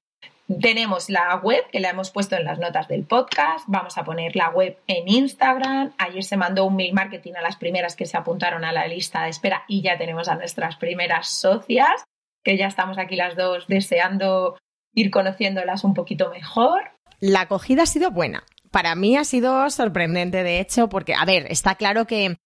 Tenemos 0.61 1.11
la 1.11 1.37
web 1.37 1.63
que 1.71 1.81
la 1.81 1.91
hemos 1.91 2.11
puesto 2.11 2.37
en 2.37 2.45
las 2.45 2.59
notas 2.59 2.89
del 2.89 3.05
podcast. 3.05 3.65
Vamos 3.69 3.99
a 3.99 4.05
poner 4.05 4.35
la 4.35 4.51
web 4.51 4.79
en 4.87 5.09
Instagram. 5.09 5.93
Ayer 5.99 6.25
se 6.25 6.37
mandó 6.37 6.65
un 6.65 6.77
mail 6.77 6.95
marketing 6.95 7.35
a 7.35 7.43
las 7.43 7.57
primeras 7.57 7.97
que 7.97 8.07
se 8.07 8.17
apuntaron 8.17 8.65
a 8.65 8.73
la 8.73 8.87
lista 8.87 9.25
de 9.25 9.31
espera 9.31 9.65
y 9.69 9.83
ya 9.83 9.99
tenemos 9.99 10.29
a 10.29 10.37
nuestras 10.37 10.77
primeras 10.77 11.29
socias, 11.29 12.05
que 12.43 12.57
ya 12.57 12.67
estamos 12.67 12.99
aquí 12.99 13.17
las 13.17 13.37
dos 13.37 13.67
deseando 13.69 14.57
ir 14.95 15.11
conociéndolas 15.11 15.85
un 15.85 15.95
poquito 15.95 16.31
mejor 16.31 16.99
la 17.21 17.43
acogida 17.43 17.83
ha 17.83 17.87
sido 17.87 18.11
buena. 18.11 18.45
Para 18.71 18.95
mí 18.95 19.17
ha 19.17 19.25
sido 19.25 19.69
sorprendente, 19.71 20.43
de 20.43 20.61
hecho, 20.61 20.89
porque, 20.89 21.15
a 21.15 21.25
ver, 21.25 21.47
está 21.51 21.75
claro 21.75 22.07
que 22.07 22.37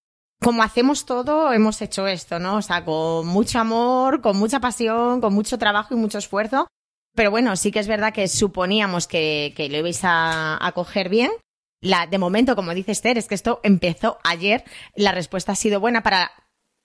como 0.43 0.63
hacemos 0.63 1.07
todo, 1.07 1.53
hemos 1.53 1.81
hecho 1.83 2.07
esto, 2.07 2.39
¿no? 2.39 2.57
O 2.57 2.63
sea, 2.63 2.85
con 2.85 3.27
mucho 3.27 3.61
amor, 3.61 4.21
con 4.21 4.37
mucha 4.37 4.61
pasión, 4.61 5.21
con 5.21 5.35
mucho 5.35 5.59
trabajo 5.59 5.95
y 5.95 5.97
mucho 5.97 6.19
esfuerzo. 6.19 6.67
Pero 7.15 7.31
bueno, 7.31 7.57
sí 7.57 7.71
que 7.71 7.79
es 7.79 7.89
verdad 7.89 8.13
que 8.13 8.29
suponíamos 8.29 9.07
que, 9.07 9.55
lo 9.71 9.79
ibais 9.79 10.01
a, 10.03 10.73
coger 10.75 11.09
bien. 11.09 11.31
La, 11.81 12.07
de 12.07 12.19
momento, 12.19 12.55
como 12.55 12.75
dice 12.75 12.93
Esther, 12.93 13.19
es 13.19 13.29
que 13.29 13.35
esto 13.35 13.61
empezó 13.63 14.19
ayer. 14.25 14.65
La 14.95 15.13
respuesta 15.13 15.53
ha 15.53 15.57
sido 15.57 15.81
buena 15.81 16.03
para 16.03 16.31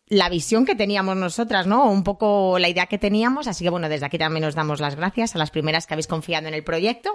la 0.10 0.30
visión 0.30 0.66
que 0.66 0.76
teníamos 0.76 1.18
nosotras, 1.18 1.68
¿no? 1.68 1.90
Un 1.90 2.04
poco 2.04 2.60
la 2.60 2.70
idea 2.70 2.86
que 2.86 2.98
teníamos. 2.98 3.48
Así 3.48 3.64
que 3.64 3.70
bueno, 3.70 3.90
desde 3.90 4.06
aquí 4.06 4.18
también 4.18 4.46
os 4.46 4.56
damos 4.56 4.80
las 4.80 4.96
gracias 4.96 5.36
a 5.36 5.38
las 5.38 5.52
primeras 5.52 5.86
que 5.86 5.94
habéis 5.94 6.08
confiado 6.08 6.48
en 6.48 6.54
el 6.54 6.64
proyecto. 6.64 7.14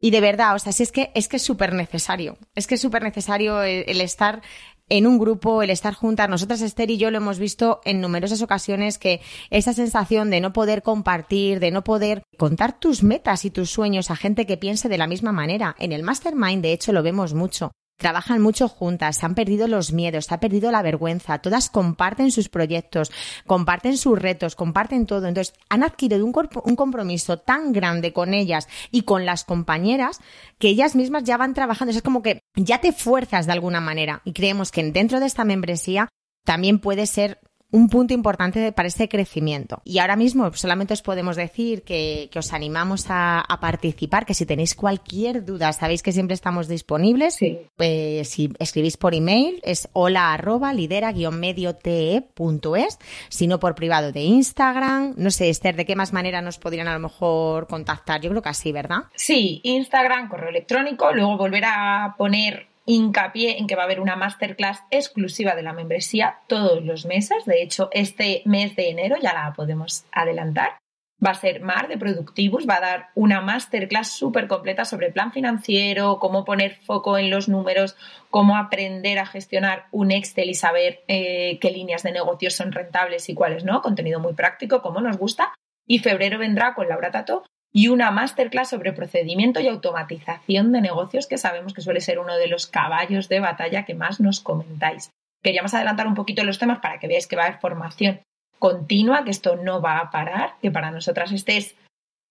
Y 0.00 0.10
de 0.10 0.20
verdad, 0.20 0.54
o 0.54 0.58
sea, 0.58 0.72
si 0.72 0.82
es 0.82 0.92
que 0.92 1.12
es 1.14 1.28
que 1.28 1.36
es 1.36 1.42
súper 1.42 1.74
necesario. 1.74 2.38
Es 2.54 2.66
que 2.66 2.76
es 2.76 2.80
súper 2.80 3.02
necesario 3.02 3.62
el, 3.62 4.00
estar 4.00 4.42
en 4.88 5.06
un 5.06 5.18
grupo, 5.18 5.62
el 5.62 5.70
estar 5.70 5.94
juntas. 5.94 6.28
Nosotras, 6.28 6.62
Esther 6.62 6.90
y 6.90 6.98
yo, 6.98 7.10
lo 7.10 7.18
hemos 7.18 7.38
visto 7.38 7.80
en 7.84 8.00
numerosas 8.00 8.42
ocasiones 8.42 8.98
que 8.98 9.20
esa 9.50 9.72
sensación 9.72 10.30
de 10.30 10.40
no 10.40 10.52
poder 10.52 10.82
compartir, 10.82 11.60
de 11.60 11.70
no 11.70 11.84
poder 11.84 12.22
contar 12.38 12.78
tus 12.78 13.02
metas 13.02 13.44
y 13.44 13.50
tus 13.50 13.70
sueños 13.70 14.10
a 14.10 14.16
gente 14.16 14.46
que 14.46 14.56
piense 14.56 14.88
de 14.88 14.98
la 14.98 15.06
misma 15.06 15.32
manera. 15.32 15.74
En 15.78 15.92
el 15.92 16.02
Mastermind, 16.02 16.62
de 16.62 16.72
hecho, 16.72 16.92
lo 16.92 17.02
vemos 17.02 17.34
mucho 17.34 17.72
trabajan 18.02 18.42
mucho 18.42 18.68
juntas, 18.68 19.16
se 19.16 19.24
han 19.24 19.34
perdido 19.34 19.66
los 19.68 19.92
miedos, 19.92 20.26
se 20.26 20.34
ha 20.34 20.40
perdido 20.40 20.70
la 20.70 20.82
vergüenza, 20.82 21.38
todas 21.38 21.70
comparten 21.70 22.30
sus 22.30 22.50
proyectos, 22.50 23.10
comparten 23.46 23.96
sus 23.96 24.18
retos, 24.18 24.56
comparten 24.56 25.06
todo. 25.06 25.26
Entonces, 25.26 25.54
han 25.70 25.82
adquirido 25.82 26.26
un, 26.26 26.34
un 26.64 26.76
compromiso 26.76 27.38
tan 27.38 27.72
grande 27.72 28.12
con 28.12 28.34
ellas 28.34 28.68
y 28.90 29.02
con 29.02 29.24
las 29.24 29.44
compañeras 29.44 30.20
que 30.58 30.68
ellas 30.68 30.94
mismas 30.94 31.24
ya 31.24 31.36
van 31.36 31.54
trabajando. 31.54 31.92
es 31.92 32.02
como 32.02 32.22
que 32.22 32.40
ya 32.56 32.80
te 32.80 32.92
fuerzas 32.92 33.46
de 33.46 33.52
alguna 33.52 33.80
manera 33.80 34.20
y 34.24 34.32
creemos 34.32 34.70
que 34.70 34.82
dentro 34.90 35.20
de 35.20 35.26
esta 35.26 35.44
membresía 35.44 36.08
también 36.44 36.80
puede 36.80 37.06
ser 37.06 37.38
un 37.72 37.88
punto 37.88 38.14
importante 38.14 38.70
para 38.70 38.88
ese 38.88 39.08
crecimiento. 39.08 39.82
Y 39.84 39.98
ahora 39.98 40.14
mismo 40.14 40.52
solamente 40.52 40.92
os 40.92 41.02
podemos 41.02 41.36
decir 41.36 41.82
que, 41.82 42.30
os 42.36 42.52
animamos 42.52 43.06
a, 43.08 43.44
participar, 43.60 44.26
que 44.26 44.34
si 44.34 44.46
tenéis 44.46 44.74
cualquier 44.74 45.44
duda, 45.44 45.72
sabéis 45.72 46.02
que 46.02 46.12
siempre 46.12 46.34
estamos 46.34 46.68
disponibles. 46.68 47.38
Eh, 47.40 48.22
si 48.24 48.52
escribís 48.58 48.96
por 48.96 49.14
email 49.14 49.60
es 49.62 49.88
hola 49.92 50.32
arroba 50.32 50.72
lidera 50.74 51.12
medio 51.30 51.74
te.es, 51.74 52.98
si 53.28 53.46
no 53.46 53.58
por 53.58 53.74
privado 53.74 54.12
de 54.12 54.20
Instagram. 54.20 55.14
No 55.16 55.30
sé, 55.30 55.48
Esther, 55.48 55.76
¿de 55.76 55.86
qué 55.86 55.96
más 55.96 56.12
manera 56.12 56.42
nos 56.42 56.58
podrían 56.58 56.88
a 56.88 56.94
lo 56.94 57.00
mejor 57.00 57.66
contactar? 57.66 58.20
Yo 58.20 58.30
creo 58.30 58.42
que 58.42 58.48
así, 58.50 58.72
¿verdad? 58.72 59.04
Sí, 59.14 59.60
Instagram, 59.64 60.28
correo 60.28 60.50
electrónico, 60.50 61.12
luego 61.12 61.38
volver 61.38 61.64
a 61.64 62.14
poner 62.18 62.71
hincapié 62.86 63.58
en 63.58 63.66
que 63.66 63.76
va 63.76 63.82
a 63.82 63.84
haber 63.84 64.00
una 64.00 64.16
masterclass 64.16 64.82
exclusiva 64.90 65.54
de 65.54 65.62
la 65.62 65.72
membresía 65.72 66.38
todos 66.46 66.84
los 66.84 67.06
meses. 67.06 67.44
De 67.44 67.62
hecho, 67.62 67.88
este 67.92 68.42
mes 68.44 68.76
de 68.76 68.90
enero 68.90 69.16
ya 69.20 69.32
la 69.32 69.52
podemos 69.54 70.04
adelantar. 70.12 70.78
Va 71.24 71.30
a 71.30 71.34
ser 71.34 71.60
Mar 71.60 71.86
de 71.86 71.98
Productivos, 71.98 72.66
va 72.68 72.78
a 72.78 72.80
dar 72.80 73.08
una 73.14 73.40
masterclass 73.40 74.10
súper 74.10 74.48
completa 74.48 74.84
sobre 74.84 75.12
plan 75.12 75.30
financiero, 75.30 76.18
cómo 76.18 76.44
poner 76.44 76.74
foco 76.84 77.16
en 77.16 77.30
los 77.30 77.48
números, 77.48 77.96
cómo 78.28 78.56
aprender 78.56 79.20
a 79.20 79.26
gestionar 79.26 79.86
un 79.92 80.10
Excel 80.10 80.50
y 80.50 80.54
saber 80.54 81.04
eh, 81.06 81.58
qué 81.60 81.70
líneas 81.70 82.02
de 82.02 82.10
negocios 82.10 82.54
son 82.54 82.72
rentables 82.72 83.28
y 83.28 83.34
cuáles 83.34 83.64
no. 83.64 83.82
Contenido 83.82 84.18
muy 84.18 84.34
práctico, 84.34 84.82
como 84.82 85.00
nos 85.00 85.16
gusta. 85.16 85.54
Y 85.86 86.00
febrero 86.00 86.38
vendrá 86.38 86.74
con 86.74 86.88
Laura 86.88 87.12
Tato 87.12 87.44
y 87.72 87.88
una 87.88 88.10
masterclass 88.10 88.70
sobre 88.70 88.92
procedimiento 88.92 89.60
y 89.60 89.68
automatización 89.68 90.72
de 90.72 90.82
negocios, 90.82 91.26
que 91.26 91.38
sabemos 91.38 91.72
que 91.72 91.80
suele 91.80 92.00
ser 92.00 92.18
uno 92.18 92.36
de 92.36 92.48
los 92.48 92.66
caballos 92.66 93.28
de 93.28 93.40
batalla 93.40 93.84
que 93.84 93.94
más 93.94 94.20
nos 94.20 94.40
comentáis. 94.40 95.10
Queríamos 95.42 95.74
adelantar 95.74 96.06
un 96.06 96.14
poquito 96.14 96.44
los 96.44 96.58
temas 96.58 96.80
para 96.80 96.98
que 96.98 97.08
veáis 97.08 97.26
que 97.26 97.36
va 97.36 97.44
a 97.44 97.46
haber 97.46 97.60
formación 97.60 98.20
continua, 98.58 99.24
que 99.24 99.30
esto 99.30 99.56
no 99.56 99.80
va 99.80 99.98
a 99.98 100.10
parar, 100.10 100.54
que 100.60 100.70
para 100.70 100.92
nosotras 100.92 101.32
este 101.32 101.56
es 101.56 101.74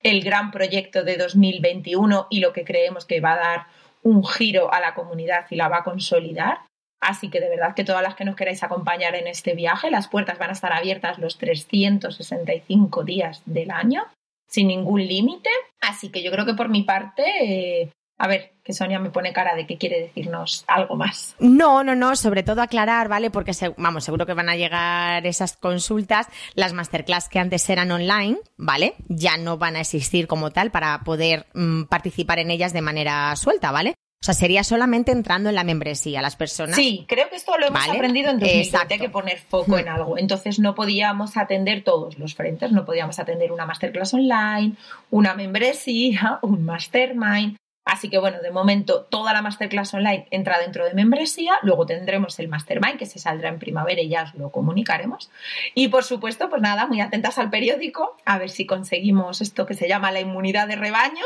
el 0.01 0.23
gran 0.23 0.51
proyecto 0.51 1.03
de 1.03 1.17
2021 1.17 2.27
y 2.29 2.39
lo 2.39 2.53
que 2.53 2.63
creemos 2.63 3.05
que 3.05 3.19
va 3.19 3.33
a 3.33 3.39
dar 3.39 3.67
un 4.03 4.25
giro 4.25 4.73
a 4.73 4.79
la 4.79 4.93
comunidad 4.93 5.45
y 5.49 5.55
la 5.55 5.67
va 5.67 5.79
a 5.79 5.83
consolidar. 5.83 6.59
Así 7.01 7.29
que 7.29 7.39
de 7.39 7.49
verdad 7.49 7.75
que 7.75 7.83
todas 7.83 8.01
las 8.01 8.15
que 8.15 8.25
nos 8.25 8.35
queráis 8.35 8.63
acompañar 8.63 9.15
en 9.15 9.27
este 9.27 9.55
viaje, 9.55 9.91
las 9.91 10.07
puertas 10.07 10.37
van 10.37 10.51
a 10.51 10.53
estar 10.53 10.71
abiertas 10.71 11.17
los 11.17 11.37
365 11.37 13.03
días 13.03 13.41
del 13.45 13.71
año 13.71 14.05
sin 14.51 14.67
ningún 14.67 15.07
límite. 15.07 15.49
Así 15.79 16.09
que 16.09 16.21
yo 16.21 16.31
creo 16.31 16.45
que 16.45 16.53
por 16.53 16.69
mi 16.69 16.83
parte, 16.83 17.23
eh, 17.41 17.91
a 18.17 18.27
ver, 18.27 18.53
que 18.63 18.73
Sonia 18.73 18.99
me 18.99 19.09
pone 19.09 19.33
cara 19.33 19.55
de 19.55 19.65
que 19.65 19.77
quiere 19.77 19.99
decirnos 19.99 20.63
algo 20.67 20.95
más. 20.95 21.35
No, 21.39 21.83
no, 21.83 21.95
no, 21.95 22.15
sobre 22.15 22.43
todo 22.43 22.61
aclarar, 22.61 23.07
¿vale? 23.07 23.31
Porque 23.31 23.53
vamos, 23.77 24.03
seguro 24.03 24.25
que 24.25 24.33
van 24.33 24.49
a 24.49 24.55
llegar 24.55 25.25
esas 25.25 25.57
consultas. 25.57 26.27
Las 26.53 26.73
masterclass 26.73 27.29
que 27.29 27.39
antes 27.39 27.67
eran 27.69 27.91
online, 27.91 28.37
¿vale? 28.57 28.95
Ya 29.07 29.37
no 29.37 29.57
van 29.57 29.77
a 29.77 29.81
existir 29.81 30.27
como 30.27 30.51
tal 30.51 30.69
para 30.69 30.99
poder 30.99 31.47
mm, 31.53 31.83
participar 31.83 32.39
en 32.39 32.51
ellas 32.51 32.73
de 32.73 32.81
manera 32.81 33.35
suelta, 33.37 33.71
¿vale? 33.71 33.95
O 34.21 34.23
sea, 34.23 34.35
sería 34.35 34.63
solamente 34.63 35.11
entrando 35.11 35.49
en 35.49 35.55
la 35.55 35.63
membresía, 35.63 36.21
las 36.21 36.35
personas. 36.35 36.75
Sí, 36.75 37.05
creo 37.07 37.27
que 37.27 37.37
esto 37.37 37.57
lo 37.57 37.65
hemos 37.65 37.89
aprendido 37.89 38.29
en 38.29 38.37
2020, 38.37 38.93
hay 38.93 38.99
que 38.99 39.09
poner 39.09 39.39
foco 39.39 39.79
en 39.79 39.85
hmm. 39.85 39.95
algo. 39.95 40.15
Entonces 40.15 40.59
no 40.59 40.75
podíamos 40.75 41.37
atender 41.37 41.83
todos 41.83 42.19
los 42.19 42.35
frentes, 42.35 42.71
no 42.71 42.85
podíamos 42.85 43.17
atender 43.17 43.51
una 43.51 43.65
masterclass 43.65 44.13
online, 44.13 44.73
una 45.09 45.33
membresía, 45.33 46.37
un 46.43 46.63
mastermind. 46.63 47.57
Así 47.83 48.11
que 48.11 48.19
bueno, 48.19 48.39
de 48.43 48.51
momento 48.51 49.07
toda 49.09 49.33
la 49.33 49.41
masterclass 49.41 49.95
online 49.95 50.27
entra 50.29 50.59
dentro 50.59 50.85
de 50.85 50.93
membresía, 50.93 51.53
luego 51.63 51.87
tendremos 51.87 52.37
el 52.37 52.47
mastermind 52.47 52.99
que 52.99 53.07
se 53.07 53.17
saldrá 53.17 53.49
en 53.49 53.57
primavera 53.57 54.03
y 54.03 54.09
ya 54.09 54.25
os 54.25 54.35
lo 54.35 54.51
comunicaremos. 54.51 55.31
Y 55.73 55.87
por 55.87 56.03
supuesto, 56.03 56.47
pues 56.47 56.61
nada, 56.61 56.85
muy 56.85 57.01
atentas 57.01 57.39
al 57.39 57.49
periódico, 57.49 58.17
a 58.23 58.37
ver 58.37 58.51
si 58.51 58.67
conseguimos 58.67 59.41
esto 59.41 59.65
que 59.65 59.73
se 59.73 59.87
llama 59.87 60.11
la 60.11 60.19
inmunidad 60.19 60.67
de 60.67 60.75
rebaño 60.75 61.25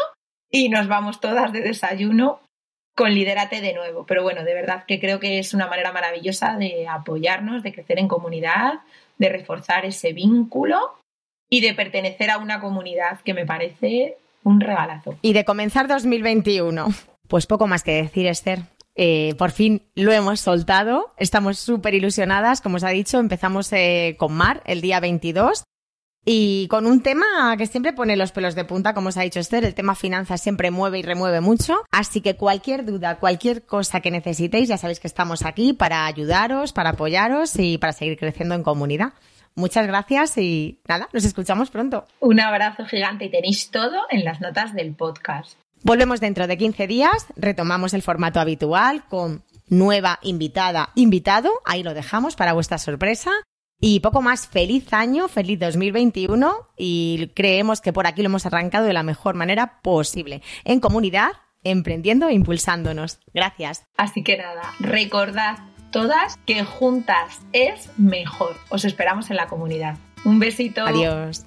y 0.49 0.69
nos 0.69 0.87
vamos 0.87 1.19
todas 1.19 1.51
de 1.51 1.59
desayuno 1.59 2.39
con 2.95 3.13
Lidérate 3.13 3.61
de 3.61 3.73
nuevo. 3.73 4.05
Pero 4.05 4.23
bueno, 4.23 4.43
de 4.43 4.53
verdad 4.53 4.85
que 4.87 4.99
creo 4.99 5.19
que 5.19 5.39
es 5.39 5.53
una 5.53 5.67
manera 5.67 5.91
maravillosa 5.91 6.55
de 6.57 6.87
apoyarnos, 6.87 7.61
de 7.61 7.73
crecer 7.73 7.99
en 7.99 8.07
comunidad, 8.07 8.79
de 9.17 9.29
reforzar 9.29 9.85
ese 9.85 10.13
vínculo 10.13 10.79
y 11.49 11.61
de 11.61 11.73
pertenecer 11.73 12.31
a 12.31 12.37
una 12.37 12.59
comunidad 12.59 13.19
que 13.21 13.33
me 13.33 13.45
parece 13.45 14.17
un 14.43 14.61
regalazo. 14.61 15.17
Y 15.21 15.33
de 15.33 15.45
comenzar 15.45 15.87
2021. 15.87 16.87
Pues 17.27 17.47
poco 17.47 17.67
más 17.67 17.83
que 17.83 18.03
decir, 18.03 18.27
Esther. 18.27 18.59
Eh, 18.95 19.35
por 19.37 19.51
fin 19.51 19.81
lo 19.95 20.13
hemos 20.13 20.39
soltado. 20.39 21.13
Estamos 21.17 21.59
súper 21.59 21.95
ilusionadas. 21.95 22.61
Como 22.61 22.77
os 22.77 22.83
ha 22.83 22.89
dicho, 22.89 23.19
empezamos 23.19 23.71
eh, 23.73 24.15
con 24.17 24.33
Mar 24.33 24.61
el 24.65 24.81
día 24.81 24.99
22 24.99 25.65
y 26.25 26.67
con 26.69 26.87
un 26.87 27.01
tema 27.01 27.55
que 27.57 27.67
siempre 27.67 27.93
pone 27.93 28.15
los 28.15 28.31
pelos 28.31 28.55
de 28.55 28.65
punta, 28.65 28.95
como 28.95 29.09
os 29.09 29.17
ha 29.17 29.21
dicho 29.21 29.39
Esther, 29.39 29.63
el 29.63 29.75
tema 29.75 29.93
finanzas 29.93 30.41
siempre 30.41 30.71
mueve 30.71 30.99
y 30.99 31.03
remueve 31.03 31.39
mucho, 31.39 31.83
así 31.91 32.21
que 32.21 32.35
cualquier 32.35 32.83
duda, 32.83 33.19
cualquier 33.19 33.65
cosa 33.65 34.01
que 34.01 34.09
necesitéis, 34.09 34.67
ya 34.67 34.77
sabéis 34.77 34.99
que 34.99 35.07
estamos 35.07 35.45
aquí 35.45 35.73
para 35.73 36.07
ayudaros, 36.07 36.73
para 36.73 36.89
apoyaros 36.91 37.57
y 37.57 37.77
para 37.77 37.93
seguir 37.93 38.17
creciendo 38.17 38.55
en 38.55 38.63
comunidad. 38.63 39.13
Muchas 39.53 39.85
gracias 39.87 40.37
y 40.37 40.81
nada, 40.87 41.07
nos 41.13 41.23
escuchamos 41.23 41.69
pronto. 41.69 42.07
Un 42.19 42.39
abrazo 42.39 42.85
gigante 42.85 43.25
y 43.25 43.29
tenéis 43.29 43.69
todo 43.69 44.01
en 44.09 44.25
las 44.25 44.41
notas 44.41 44.73
del 44.73 44.95
podcast. 44.95 45.57
Volvemos 45.83 46.19
dentro 46.19 46.47
de 46.47 46.57
15 46.57 46.87
días, 46.87 47.27
retomamos 47.35 47.93
el 47.93 48.01
formato 48.01 48.39
habitual 48.39 49.05
con 49.07 49.43
nueva 49.69 50.19
invitada, 50.23 50.89
invitado, 50.95 51.51
ahí 51.65 51.83
lo 51.83 51.93
dejamos 51.93 52.35
para 52.35 52.53
vuestra 52.53 52.79
sorpresa. 52.79 53.31
Y 53.79 53.99
poco 53.99 54.21
más, 54.21 54.47
feliz 54.47 54.91
año, 54.93 55.27
feliz 55.27 55.59
2021 55.59 56.69
y 56.77 57.31
creemos 57.35 57.81
que 57.81 57.93
por 57.93 58.07
aquí 58.07 58.21
lo 58.21 58.27
hemos 58.27 58.45
arrancado 58.45 58.85
de 58.85 58.93
la 58.93 59.03
mejor 59.03 59.35
manera 59.35 59.81
posible, 59.81 60.41
en 60.63 60.79
comunidad, 60.79 61.31
emprendiendo 61.63 62.29
e 62.29 62.33
impulsándonos. 62.33 63.19
Gracias. 63.33 63.85
Así 63.97 64.23
que 64.23 64.37
nada, 64.37 64.61
recordad 64.79 65.57
todas 65.91 66.37
que 66.45 66.63
juntas 66.63 67.41
es 67.53 67.89
mejor. 67.97 68.55
Os 68.69 68.85
esperamos 68.85 69.29
en 69.29 69.37
la 69.37 69.47
comunidad. 69.47 69.97
Un 70.23 70.39
besito. 70.39 70.85
Adiós. 70.85 71.45